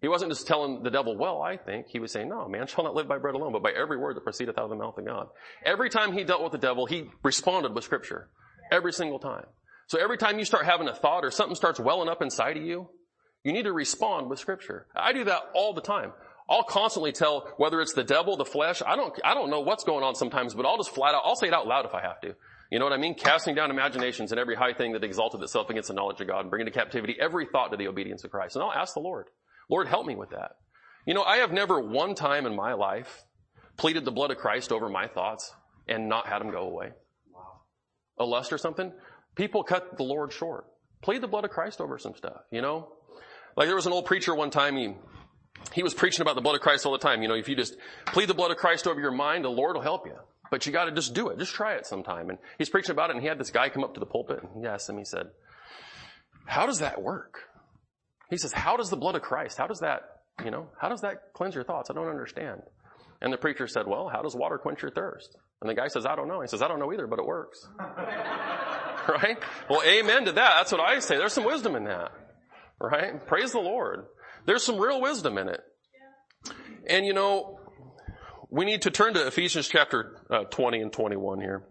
[0.00, 1.86] He wasn't just telling the devil, well, I think.
[1.88, 4.16] He was saying, no, man shall not live by bread alone, but by every word
[4.16, 5.28] that proceedeth out of the mouth of God.
[5.64, 8.28] Every time he dealt with the devil, he responded with scripture.
[8.70, 9.46] Every single time.
[9.88, 12.62] So every time you start having a thought or something starts welling up inside of
[12.62, 12.90] you,
[13.42, 14.86] you need to respond with scripture.
[14.94, 16.12] I do that all the time.
[16.48, 19.84] I'll constantly tell whether it's the devil, the flesh, I don't, I don't know what's
[19.84, 22.00] going on sometimes, but I'll just flat out, I'll say it out loud if I
[22.00, 22.34] have to.
[22.70, 23.14] You know what I mean?
[23.14, 26.40] Casting down imaginations and every high thing that exalted itself against the knowledge of God
[26.40, 28.56] and bringing to captivity every thought to the obedience of Christ.
[28.56, 29.26] And I'll ask the Lord.
[29.70, 30.52] Lord, help me with that.
[31.06, 33.24] You know, I have never one time in my life
[33.76, 35.54] pleaded the blood of Christ over my thoughts
[35.86, 36.90] and not had them go away.
[37.32, 37.60] Wow.
[38.18, 38.92] A lust or something.
[39.34, 40.66] People cut the Lord short.
[41.00, 42.88] Plead the blood of Christ over some stuff, you know?
[43.56, 44.94] Like there was an old preacher one time, he,
[45.78, 47.22] he was preaching about the blood of Christ all the time.
[47.22, 49.76] You know, if you just plead the blood of Christ over your mind, the Lord
[49.76, 50.16] will help you.
[50.50, 51.38] But you gotta just do it.
[51.38, 52.30] Just try it sometime.
[52.30, 54.42] And he's preaching about it and he had this guy come up to the pulpit
[54.42, 55.28] and he asked him, he said,
[56.46, 57.42] how does that work?
[58.28, 60.00] He says, how does the blood of Christ, how does that,
[60.44, 61.90] you know, how does that cleanse your thoughts?
[61.90, 62.62] I don't understand.
[63.20, 65.36] And the preacher said, well, how does water quench your thirst?
[65.60, 66.40] And the guy says, I don't know.
[66.40, 67.68] He says, I don't know either, but it works.
[67.78, 69.38] right?
[69.70, 70.54] Well, amen to that.
[70.56, 71.18] That's what I say.
[71.18, 72.10] There's some wisdom in that.
[72.80, 73.24] Right?
[73.28, 74.06] Praise the Lord.
[74.48, 75.60] There's some real wisdom in it.
[76.86, 77.60] And you know,
[78.50, 81.64] we need to turn to Ephesians chapter uh, 20 and 21 here.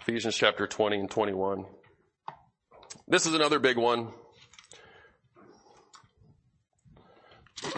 [0.00, 1.64] Ephesians chapter 20 and 21.
[3.08, 4.12] This is another big one.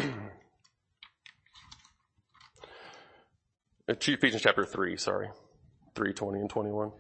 [3.89, 5.29] Ephesians chapter 3, sorry.
[5.95, 6.91] 3, 20 and 21.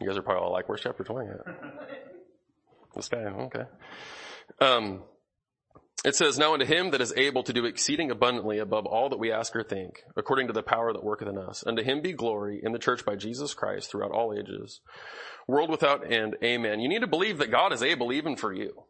[0.00, 1.40] You guys are probably all like, where's chapter 20 at?
[2.94, 3.64] this guy, okay.
[4.60, 5.02] Um,
[6.06, 9.18] it says, Now unto him that is able to do exceeding abundantly above all that
[9.18, 11.64] we ask or think, according to the power that worketh in us.
[11.66, 14.80] Unto him be glory in the church by Jesus Christ throughout all ages,
[15.46, 16.36] world without end.
[16.42, 16.80] Amen.
[16.80, 18.84] You need to believe that God is able even for you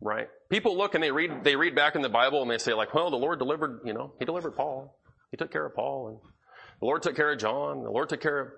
[0.00, 0.28] right?
[0.50, 2.94] People look and they read, they read back in the Bible and they say like,
[2.94, 4.96] well, the Lord delivered, you know, He delivered Paul.
[5.30, 6.18] He took care of Paul and
[6.80, 7.82] the Lord took care of John.
[7.82, 8.48] The Lord took care of,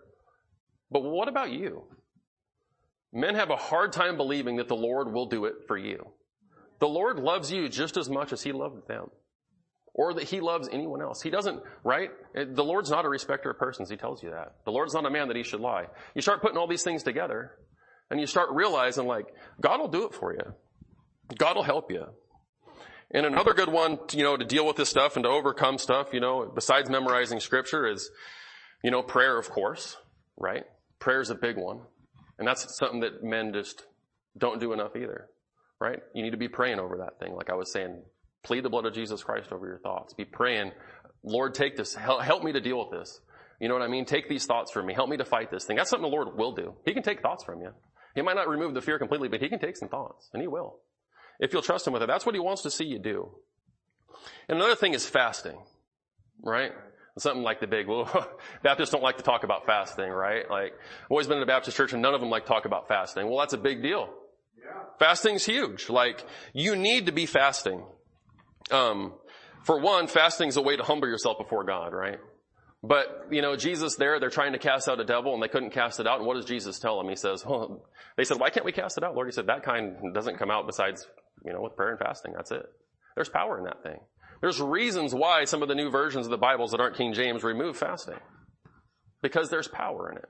[0.91, 1.85] but what about you?
[3.13, 6.13] Men have a hard time believing that the Lord will do it for you.
[6.81, 9.11] The Lord loves you just as much as He loved them.
[9.93, 11.21] Or that He loves anyone else.
[11.23, 12.11] He doesn't, right?
[12.35, 13.91] The Lord's not a respecter of persons.
[13.91, 14.55] He tells you that.
[14.65, 15.87] The Lord's not a man that He should lie.
[16.15, 17.53] You start putting all these things together
[18.11, 19.27] and you start realizing like,
[19.61, 20.55] God will do it for you.
[21.37, 22.07] God will help you.
[23.13, 26.09] And another good one, you know, to deal with this stuff and to overcome stuff,
[26.13, 28.09] you know, besides memorizing scripture is,
[28.85, 29.97] you know, prayer, of course,
[30.37, 30.65] right?
[31.01, 31.81] Prayer is a big one.
[32.39, 33.85] And that's something that men just
[34.39, 35.29] don't do enough either,
[35.81, 36.01] right?
[36.15, 37.35] You need to be praying over that thing.
[37.35, 38.03] Like I was saying,
[38.43, 40.15] plead the blood of Jesus Christ over your thoughts.
[40.15, 40.73] Be praying,
[41.23, 43.21] Lord, take this, help, me to deal with this.
[43.61, 44.05] You know what I mean?
[44.05, 44.95] Take these thoughts from me.
[44.95, 45.77] Help me to fight this thing.
[45.77, 46.75] That's something the Lord will do.
[46.85, 47.71] He can take thoughts from you.
[48.15, 50.49] He might not remove the fear completely, but he can take some thoughts, and he
[50.49, 50.79] will
[51.41, 52.07] if you'll trust him with it.
[52.07, 53.31] That's what he wants to see you do.
[54.49, 55.59] And another thing is fasting,
[56.43, 56.73] right?
[57.19, 58.29] Something like the big, well,
[58.63, 60.49] Baptists don't like to talk about fasting, right?
[60.49, 62.67] Like, I've always been in a Baptist church and none of them like to talk
[62.67, 63.29] about fasting.
[63.29, 64.09] Well, that's a big deal.
[65.01, 65.91] Fasting's huge.
[65.91, 67.83] Like, you need to be fasting.
[68.71, 69.15] Um,
[69.65, 72.19] for one, fasting is a way to humble yourself before God, right?
[72.83, 75.71] But, you know, Jesus there, they're trying to cast out a devil and they couldn't
[75.71, 76.19] cast it out.
[76.19, 77.09] And what does Jesus tell them?
[77.09, 77.85] He says, well,
[78.17, 79.15] they said, why can't we cast it out?
[79.15, 81.07] Lord, he said, that kind doesn't come out besides
[81.45, 82.33] you know, with prayer and fasting.
[82.35, 82.67] That's it.
[83.15, 83.99] There's power in that thing.
[84.41, 87.43] There's reasons why some of the new versions of the Bibles that aren't King James
[87.43, 88.19] remove fasting.
[89.23, 90.29] Because there's power in it.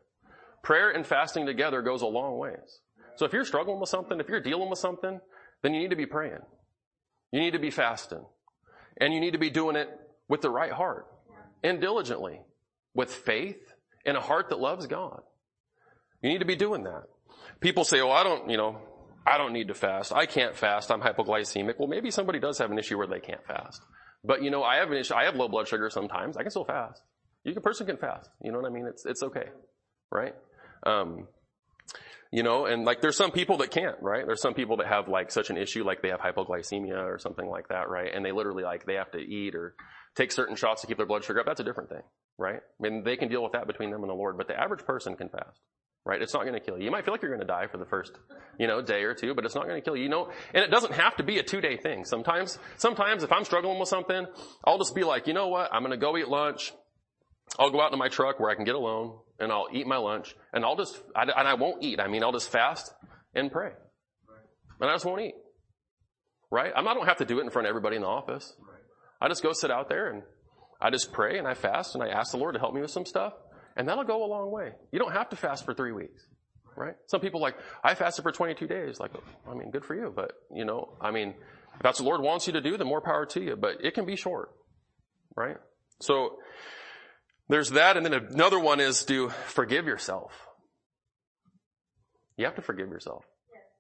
[0.63, 2.81] Prayer and fasting together goes a long ways.
[3.17, 5.21] So if you're struggling with something, if you're dealing with something,
[5.63, 6.41] then you need to be praying.
[7.33, 8.25] You need to be fasting.
[9.01, 9.89] And you need to be doing it
[10.29, 11.07] with the right heart
[11.63, 12.41] and diligently
[12.95, 15.23] with faith and a heart that loves God.
[16.23, 17.05] You need to be doing that.
[17.61, 18.79] People say, oh, I don't, you know,
[19.27, 20.13] I don't need to fast.
[20.13, 20.91] I can't fast.
[20.91, 21.75] I'm hypoglycemic.
[21.79, 23.81] Well, maybe somebody does have an issue where they can't fast.
[24.25, 25.15] But you know, I have an issue.
[25.15, 26.37] I have low blood sugar sometimes.
[26.37, 27.03] I can still fast.
[27.45, 28.29] You can person can fast.
[28.43, 28.87] You know what I mean?
[28.87, 29.47] It's it's okay,
[30.11, 30.35] right?
[30.85, 31.27] Um,
[32.33, 34.25] you know, and like there's some people that can't, right?
[34.25, 37.49] There's some people that have like such an issue, like they have hypoglycemia or something
[37.49, 38.11] like that, right?
[38.15, 39.75] And they literally like they have to eat or
[40.15, 41.47] take certain shots to keep their blood sugar up.
[41.47, 42.03] That's a different thing,
[42.39, 42.61] right?
[42.61, 44.85] I mean, they can deal with that between them and the Lord, but the average
[44.85, 45.59] person can fast,
[46.05, 46.23] right?
[46.23, 46.85] It's not going to kill you.
[46.85, 48.13] You might feel like you're going to die for the first,
[48.61, 50.05] you know, day or two, but it's not going to kill you.
[50.05, 52.05] You know, and it doesn't have to be a two day thing.
[52.05, 54.27] Sometimes, sometimes if I'm struggling with something,
[54.65, 55.73] I'll just be like, you know what?
[55.73, 56.73] I'm going to go eat lunch.
[57.59, 59.97] I'll go out to my truck where I can get alone and I'll eat my
[59.97, 62.01] lunch and I'll just, and I won't eat.
[62.01, 62.93] I mean, I'll just fast
[63.35, 63.73] and pray.
[64.81, 65.35] And I just won't eat.
[66.51, 66.73] Right?
[66.75, 68.55] I'm, I don't have to do it in front of everybody in the office.
[69.21, 70.23] I just go sit out there and
[70.81, 72.91] I just pray and I fast and I ask the Lord to help me with
[72.91, 73.35] some stuff
[73.77, 74.73] and that'll go a long way.
[74.93, 76.27] You don't have to fast for three weeks.
[76.77, 76.95] Right?
[77.07, 79.01] Some people like, I fasted for 22 days.
[79.01, 79.11] Like,
[79.49, 80.13] I mean, good for you.
[80.15, 81.35] But, you know, I mean,
[81.75, 83.57] if that's what the Lord wants you to do, then more power to you.
[83.57, 84.51] But it can be short.
[85.37, 85.57] Right?
[86.01, 86.39] So,
[87.51, 90.33] there's that, and then another one is to forgive yourself.
[92.37, 93.25] You have to forgive yourself,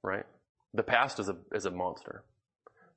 [0.02, 0.24] right?
[0.74, 2.24] The past is a, is a monster.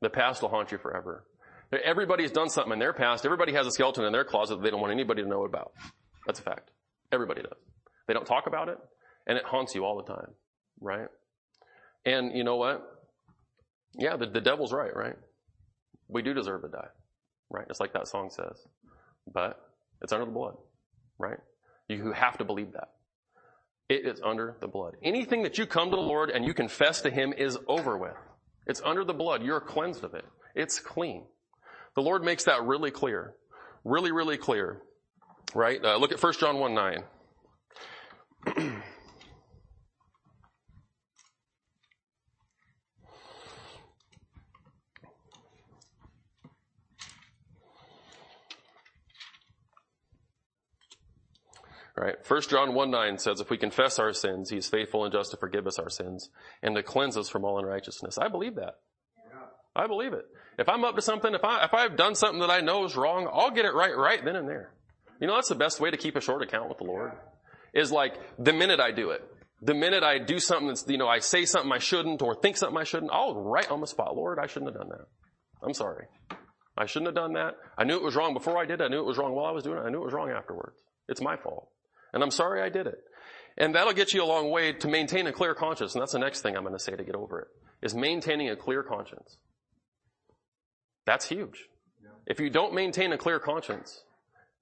[0.02, 1.26] The past will haunt you forever.
[1.72, 3.24] Everybody's done something in their past.
[3.24, 5.74] Everybody has a skeleton in their closet that they don't want anybody to know about.
[6.26, 6.72] That's a fact.
[7.12, 7.58] Everybody does.
[8.08, 8.78] They don't talk about it,
[9.28, 10.32] and it haunts you all the time,
[10.82, 11.08] right?
[12.06, 12.82] And you know what?
[13.98, 15.16] Yeah, the, the devil's right, right?
[16.08, 16.88] We do deserve to die,
[17.52, 17.68] right?
[17.68, 18.58] Just like that song says.
[19.32, 19.60] But
[20.04, 20.56] it's under the blood,
[21.18, 21.38] right?
[21.88, 22.90] You have to believe that.
[23.90, 24.96] It is under the blood.
[25.04, 28.16] Anything that you come to the Lord and you confess to Him is over with.
[28.66, 29.44] It's under the blood.
[29.44, 30.26] You're cleansed of it.
[30.56, 31.26] It's clean.
[31.96, 33.34] The Lord makes that really clear.
[33.84, 34.82] Really, really clear.
[35.54, 35.84] Right?
[35.84, 37.04] Uh, look at 1 John 1 9.
[51.96, 52.16] Right?
[52.28, 55.32] 1 John 1 9 says, if we confess our sins, He is faithful and just
[55.32, 56.30] to forgive us our sins
[56.64, 58.18] and to cleanse us from all unrighteousness.
[58.18, 58.80] I believe that.
[59.18, 59.40] Yeah.
[59.76, 60.26] I believe it.
[60.58, 62.96] If I'm up to something, if I, if I've done something that I know is
[62.96, 64.72] wrong, I'll get it right, right then and there.
[65.20, 67.12] You know, that's the best way to keep a short account with the Lord.
[67.74, 69.24] Is like, the minute I do it,
[69.62, 72.58] the minute I do something that's, you know, I say something I shouldn't or think
[72.58, 75.08] something I shouldn't, I'll right on the spot, Lord, I shouldn't have done that.
[75.66, 76.06] I'm sorry.
[76.78, 77.56] I shouldn't have done that.
[77.78, 78.84] I knew it was wrong before I did it.
[78.84, 79.82] I knew it was wrong while I was doing it.
[79.82, 80.78] I knew it was wrong afterwards.
[81.08, 81.70] It's my fault.
[82.14, 83.00] And I'm sorry I did it.
[83.58, 85.94] And that'll get you a long way to maintain a clear conscience.
[85.94, 87.48] And that's the next thing I'm going to say to get over it,
[87.82, 89.38] is maintaining a clear conscience.
[91.06, 91.68] That's huge.
[92.02, 92.10] Yeah.
[92.28, 94.04] If you don't maintain a clear conscience,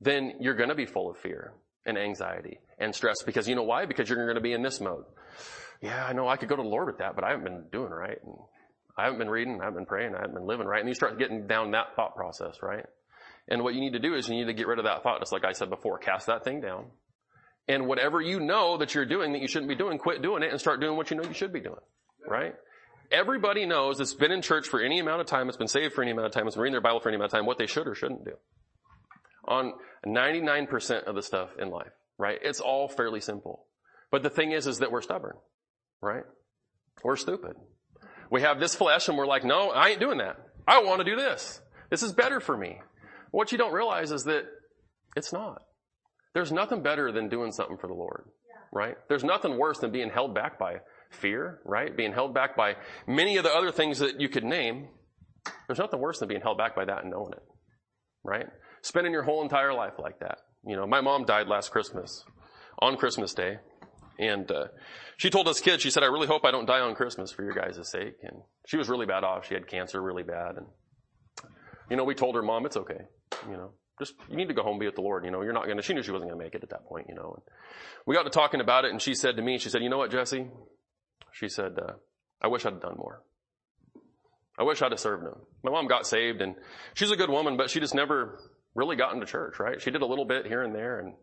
[0.01, 1.53] then you're going to be full of fear
[1.85, 3.85] and anxiety and stress because you know why?
[3.85, 5.05] Because you're going to be in this mode.
[5.81, 7.65] Yeah, I know I could go to the Lord with that, but I haven't been
[7.71, 8.17] doing right.
[8.23, 8.35] And
[8.97, 10.79] I haven't been reading, I haven't been praying, I haven't been living right.
[10.79, 12.85] And you start getting down that thought process, right?
[13.47, 15.19] And what you need to do is you need to get rid of that thought,
[15.19, 15.97] just like I said before.
[15.97, 16.85] Cast that thing down
[17.67, 20.51] and whatever you know that you're doing that you shouldn't be doing, quit doing it
[20.51, 21.79] and start doing what you know you should be doing.
[22.27, 22.55] Right?
[23.11, 26.01] Everybody knows it's been in church for any amount of time, it's been saved for
[26.01, 27.57] any amount of time, it's been reading their Bible for any amount of time, what
[27.57, 28.33] they should or shouldn't do.
[29.45, 29.73] On
[30.05, 32.39] 99% of the stuff in life, right?
[32.41, 33.65] It's all fairly simple.
[34.11, 35.35] But the thing is, is that we're stubborn,
[36.01, 36.23] right?
[37.03, 37.55] We're stupid.
[38.29, 40.37] We have this flesh and we're like, no, I ain't doing that.
[40.67, 41.59] I want to do this.
[41.89, 42.79] This is better for me.
[43.31, 44.45] What you don't realize is that
[45.15, 45.63] it's not.
[46.33, 48.25] There's nothing better than doing something for the Lord,
[48.71, 48.95] right?
[49.09, 50.77] There's nothing worse than being held back by
[51.09, 51.95] fear, right?
[51.95, 52.75] Being held back by
[53.07, 54.87] many of the other things that you could name.
[55.67, 57.43] There's nothing worse than being held back by that and knowing it,
[58.23, 58.47] right?
[58.81, 60.37] Spending your whole entire life like that.
[60.65, 62.23] You know, my mom died last Christmas,
[62.79, 63.57] on Christmas Day,
[64.19, 64.65] and uh,
[65.17, 67.43] she told us kids, she said, "I really hope I don't die on Christmas for
[67.43, 69.47] your guys' sake." And she was really bad off.
[69.47, 70.67] She had cancer really bad, and
[71.89, 73.01] you know, we told her, "Mom, it's okay."
[73.49, 73.71] You know,
[74.01, 75.23] just, you need to go home and be with the Lord.
[75.23, 77.07] You know, you're not gonna, she knew she wasn't gonna make it at that point,
[77.07, 77.33] you know.
[77.35, 77.43] And
[78.05, 79.97] we got to talking about it and she said to me, she said, you know
[79.97, 80.47] what, Jessie?
[81.31, 81.93] She said, uh,
[82.41, 83.21] I wish I'd done more.
[84.59, 85.35] I wish I'd have served him.
[85.63, 86.55] My mom got saved and
[86.93, 88.39] she's a good woman, but she just never
[88.75, 89.81] really got into church, right?
[89.81, 91.13] She did a little bit here and there and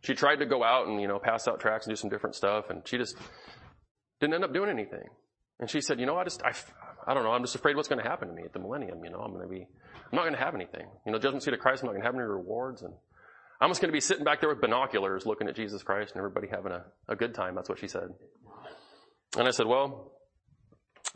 [0.00, 2.36] she tried to go out and, you know, pass out tracts and do some different
[2.36, 3.16] stuff and she just
[4.20, 5.08] didn't end up doing anything.
[5.60, 6.52] And she said, you know, I just, I,
[7.06, 9.02] I don't know, I'm just afraid what's going to happen to me at the millennium,
[9.04, 10.86] you know, I'm going to be, I'm not going to have anything.
[11.04, 12.82] You know, judgment seat of Christ, I'm not going to have any rewards.
[12.82, 12.94] And
[13.60, 16.18] I'm just going to be sitting back there with binoculars looking at Jesus Christ and
[16.18, 17.54] everybody having a, a good time.
[17.54, 18.08] That's what she said.
[19.36, 20.12] And I said, well,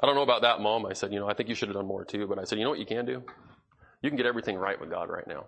[0.01, 0.87] I don't know about that, mom.
[0.87, 2.27] I said, you know, I think you should have done more too.
[2.27, 3.23] But I said, you know what you can do?
[4.03, 5.47] You can get everything right with God right now.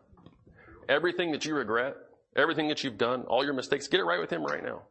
[0.89, 1.95] Everything that you regret,
[2.37, 4.83] everything that you've done, all your mistakes, get it right with Him right now.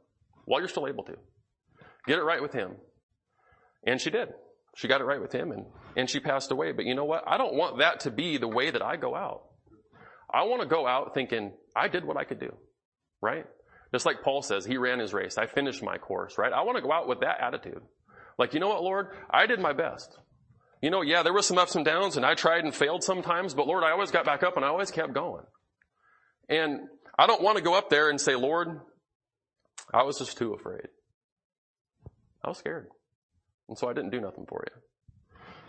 [0.45, 1.15] While you're still able to.
[2.05, 2.73] Get it right with Him.
[3.85, 4.29] And she did.
[4.75, 5.65] She got it right with him and,
[5.95, 6.71] and she passed away.
[6.71, 7.23] But you know what?
[7.27, 9.43] I don't want that to be the way that I go out.
[10.33, 12.55] I want to go out thinking, I did what I could do.
[13.21, 13.45] right?
[13.93, 15.37] Just like Paul says, he ran his race.
[15.37, 16.51] I finished my course, right?
[16.51, 17.81] I want to go out with that attitude.
[18.37, 19.07] Like, you know what, Lord?
[19.29, 20.17] I did my best.
[20.81, 23.53] You know, yeah, there were some ups and downs and I tried and failed sometimes,
[23.53, 25.45] but Lord, I always got back up and I always kept going.
[26.49, 26.81] And
[27.17, 28.81] I don't want to go up there and say, Lord,
[29.93, 30.87] I was just too afraid.
[32.43, 32.87] I was scared.
[33.69, 34.81] And so I didn't do nothing for you.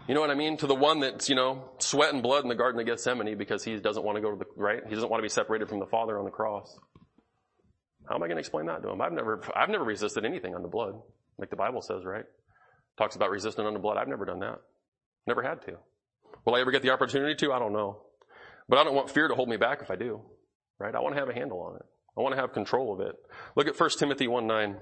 [0.09, 0.59] You know what I mean?
[0.59, 3.65] To the one that's, you know, sweat and blood in the Garden of Gethsemane because
[3.65, 4.83] he doesn't want to go to the, right?
[4.87, 6.79] He doesn't want to be separated from the Father on the cross.
[8.07, 9.01] How am I going to explain that to him?
[9.01, 10.95] I've never, I've never resisted anything under blood,
[11.39, 12.25] like the Bible says, right?
[12.99, 13.97] Talks about resisting under blood.
[13.97, 14.61] I've never done that.
[15.27, 15.79] Never had to.
[16.45, 17.53] Will I ever get the opportunity to?
[17.53, 18.03] I don't know.
[18.69, 20.21] But I don't want fear to hold me back if I do,
[20.79, 20.95] right?
[20.95, 21.83] I want to have a handle on it.
[22.17, 23.17] I want to have control of it.
[23.57, 24.77] Look at 1 Timothy 1 9.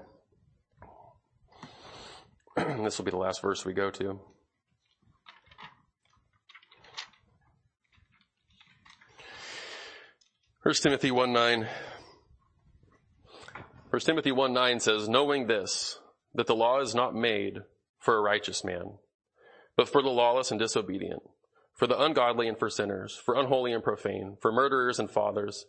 [2.83, 4.19] this will be the last verse we go to.
[10.63, 11.67] First Timothy 1 9.
[13.89, 15.99] 1 Timothy 1 9 says, knowing this,
[16.35, 17.59] that the law is not made
[17.99, 18.97] for a righteous man,
[19.75, 21.21] but for the lawless and disobedient,
[21.73, 25.65] for the ungodly and for sinners, for unholy and profane, for murderers and fathers,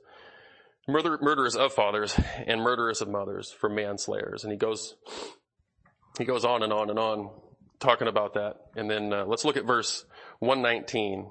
[0.87, 4.45] murder, murderers of fathers and murderers of mothers, for manslayers.
[4.45, 4.95] And he goes,
[6.19, 7.31] he goes on and on and on
[7.81, 8.55] talking about that.
[8.77, 10.05] And then uh, let's look at verse
[10.39, 11.31] 119.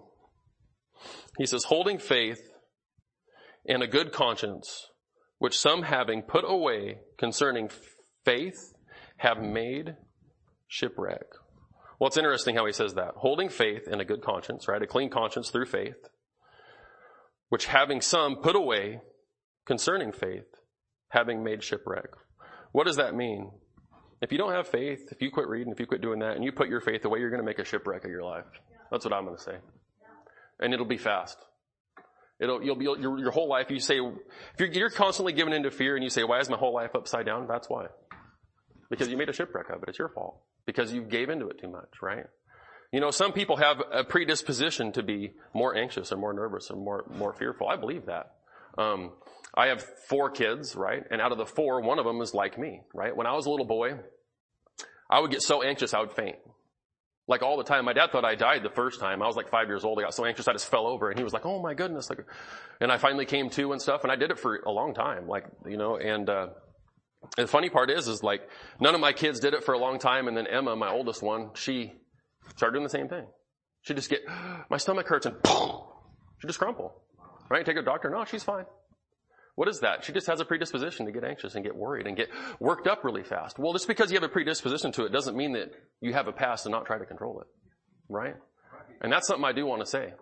[1.38, 2.42] He says, holding faith
[3.68, 4.88] and a good conscience,
[5.40, 7.70] which some having put away concerning
[8.26, 8.74] faith
[9.18, 9.96] have made
[10.68, 11.26] shipwreck.
[12.00, 13.14] Well, it's interesting how he says that.
[13.16, 14.82] Holding faith and a good conscience, right?
[14.82, 16.10] A clean conscience through faith,
[17.50, 19.00] which having some put away
[19.66, 20.48] concerning faith,
[21.10, 22.10] having made shipwreck.
[22.74, 23.52] What does that mean?
[24.24, 26.46] If you don't have faith, if you quit reading, if you quit doing that, and
[26.46, 28.46] you put your faith away, you're going to make a shipwreck of your life.
[28.90, 29.58] That's what I'm going to say.
[30.62, 31.38] And it'll be fast.
[32.40, 35.72] It'll, you'll be, your, your whole life, you say, if you're, you're constantly given into
[35.72, 37.48] fear and you say, why is my whole life upside down?
[37.48, 37.88] That's why.
[38.90, 39.90] Because you made a shipwreck of it.
[39.90, 40.42] It's your fault.
[40.66, 42.26] Because you gave into it too much, right?
[42.94, 46.78] You know, some people have a predisposition to be more anxious or more nervous or
[46.78, 47.68] more, more fearful.
[47.68, 48.32] I believe that.
[48.78, 49.12] Um,
[49.56, 51.04] I have four kids, right?
[51.12, 53.16] And out of the four, one of them is like me, right?
[53.16, 53.94] When I was a little boy,
[55.10, 56.38] I would get so anxious I would faint.
[57.28, 57.86] Like all the time.
[57.86, 59.22] My dad thought I died the first time.
[59.22, 60.00] I was like five years old.
[60.00, 62.10] I got so anxious I just fell over and he was like, oh my goodness.
[62.10, 62.26] Like,
[62.82, 65.28] and I finally came to and stuff and I did it for a long time.
[65.28, 66.48] Like, you know, and, uh,
[67.38, 68.50] the funny part is, is like
[68.82, 71.22] none of my kids did it for a long time and then Emma, my oldest
[71.22, 71.94] one, she
[72.58, 73.26] started doing the same thing.
[73.84, 74.22] She'd just get,
[74.70, 75.84] my stomach hurts and boom,
[76.40, 76.94] she'd just crumple.
[77.50, 77.66] Right?
[77.66, 78.10] Take a doctor.
[78.10, 78.66] No, she's fine.
[79.56, 80.04] What is that?
[80.04, 82.30] She just has a predisposition to get anxious and get worried and get
[82.60, 83.60] worked up really fast.
[83.60, 85.72] Well, just because you have a predisposition to it doesn't mean that
[86.02, 87.48] you have a past and not try to control it.
[88.10, 88.36] Right?
[89.02, 90.14] And that's something I do want to say.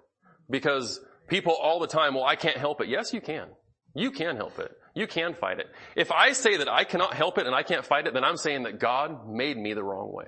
[0.49, 0.99] Because
[1.29, 2.89] people all the time, well, I can't help it.
[2.89, 3.47] Yes, you can.
[3.95, 4.71] You can help it.
[4.95, 5.67] You can fight it.
[5.95, 8.37] If I say that I cannot help it and I can't fight it, then I'm
[8.37, 10.25] saying that God made me the wrong way.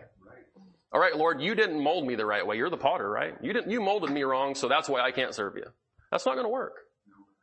[0.94, 2.56] All right, Lord, you didn't mold me the right way.
[2.56, 3.34] You're the potter, right?
[3.42, 5.66] You didn't, you molded me wrong, so that's why I can't serve you.
[6.14, 6.76] That's not going to work.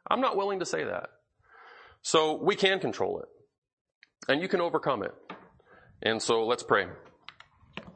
[0.08, 1.08] I'm not willing to say that.
[2.02, 3.28] So we can control it.
[4.30, 5.10] And you can overcome it.
[6.02, 6.86] And so let's pray.
[7.80, 7.86] All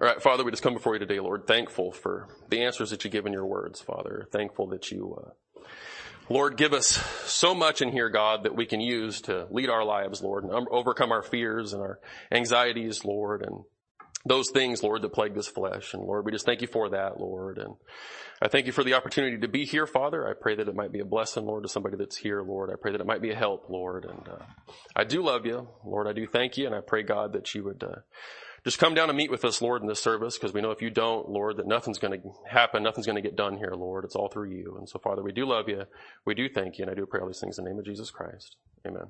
[0.00, 3.10] right, Father, we just come before you today, Lord, thankful for the answers that you
[3.10, 4.26] give in your words, Father.
[4.32, 5.60] Thankful that you, uh,
[6.28, 9.84] Lord, give us so much in here, God, that we can use to lead our
[9.84, 12.00] lives, Lord, and overcome our fears and our
[12.32, 13.62] anxieties, Lord, and
[14.24, 15.94] those things, Lord, that plague this flesh.
[15.94, 17.58] And Lord, we just thank you for that, Lord.
[17.58, 17.74] And
[18.42, 20.28] I thank you for the opportunity to be here, Father.
[20.28, 22.70] I pray that it might be a blessing, Lord, to somebody that's here, Lord.
[22.70, 24.04] I pray that it might be a help, Lord.
[24.04, 26.06] And uh, I do love you, Lord.
[26.06, 28.00] I do thank you, and I pray, God, that you would uh,
[28.64, 30.82] just come down and meet with us, Lord, in this service, because we know if
[30.82, 34.04] you don't, Lord, that nothing's going to happen, nothing's going to get done here, Lord.
[34.04, 34.76] It's all through you.
[34.78, 35.84] And so, Father, we do love you.
[36.24, 37.84] We do thank you, and I do pray all these things in the name of
[37.84, 38.56] Jesus Christ.
[38.86, 39.08] Amen.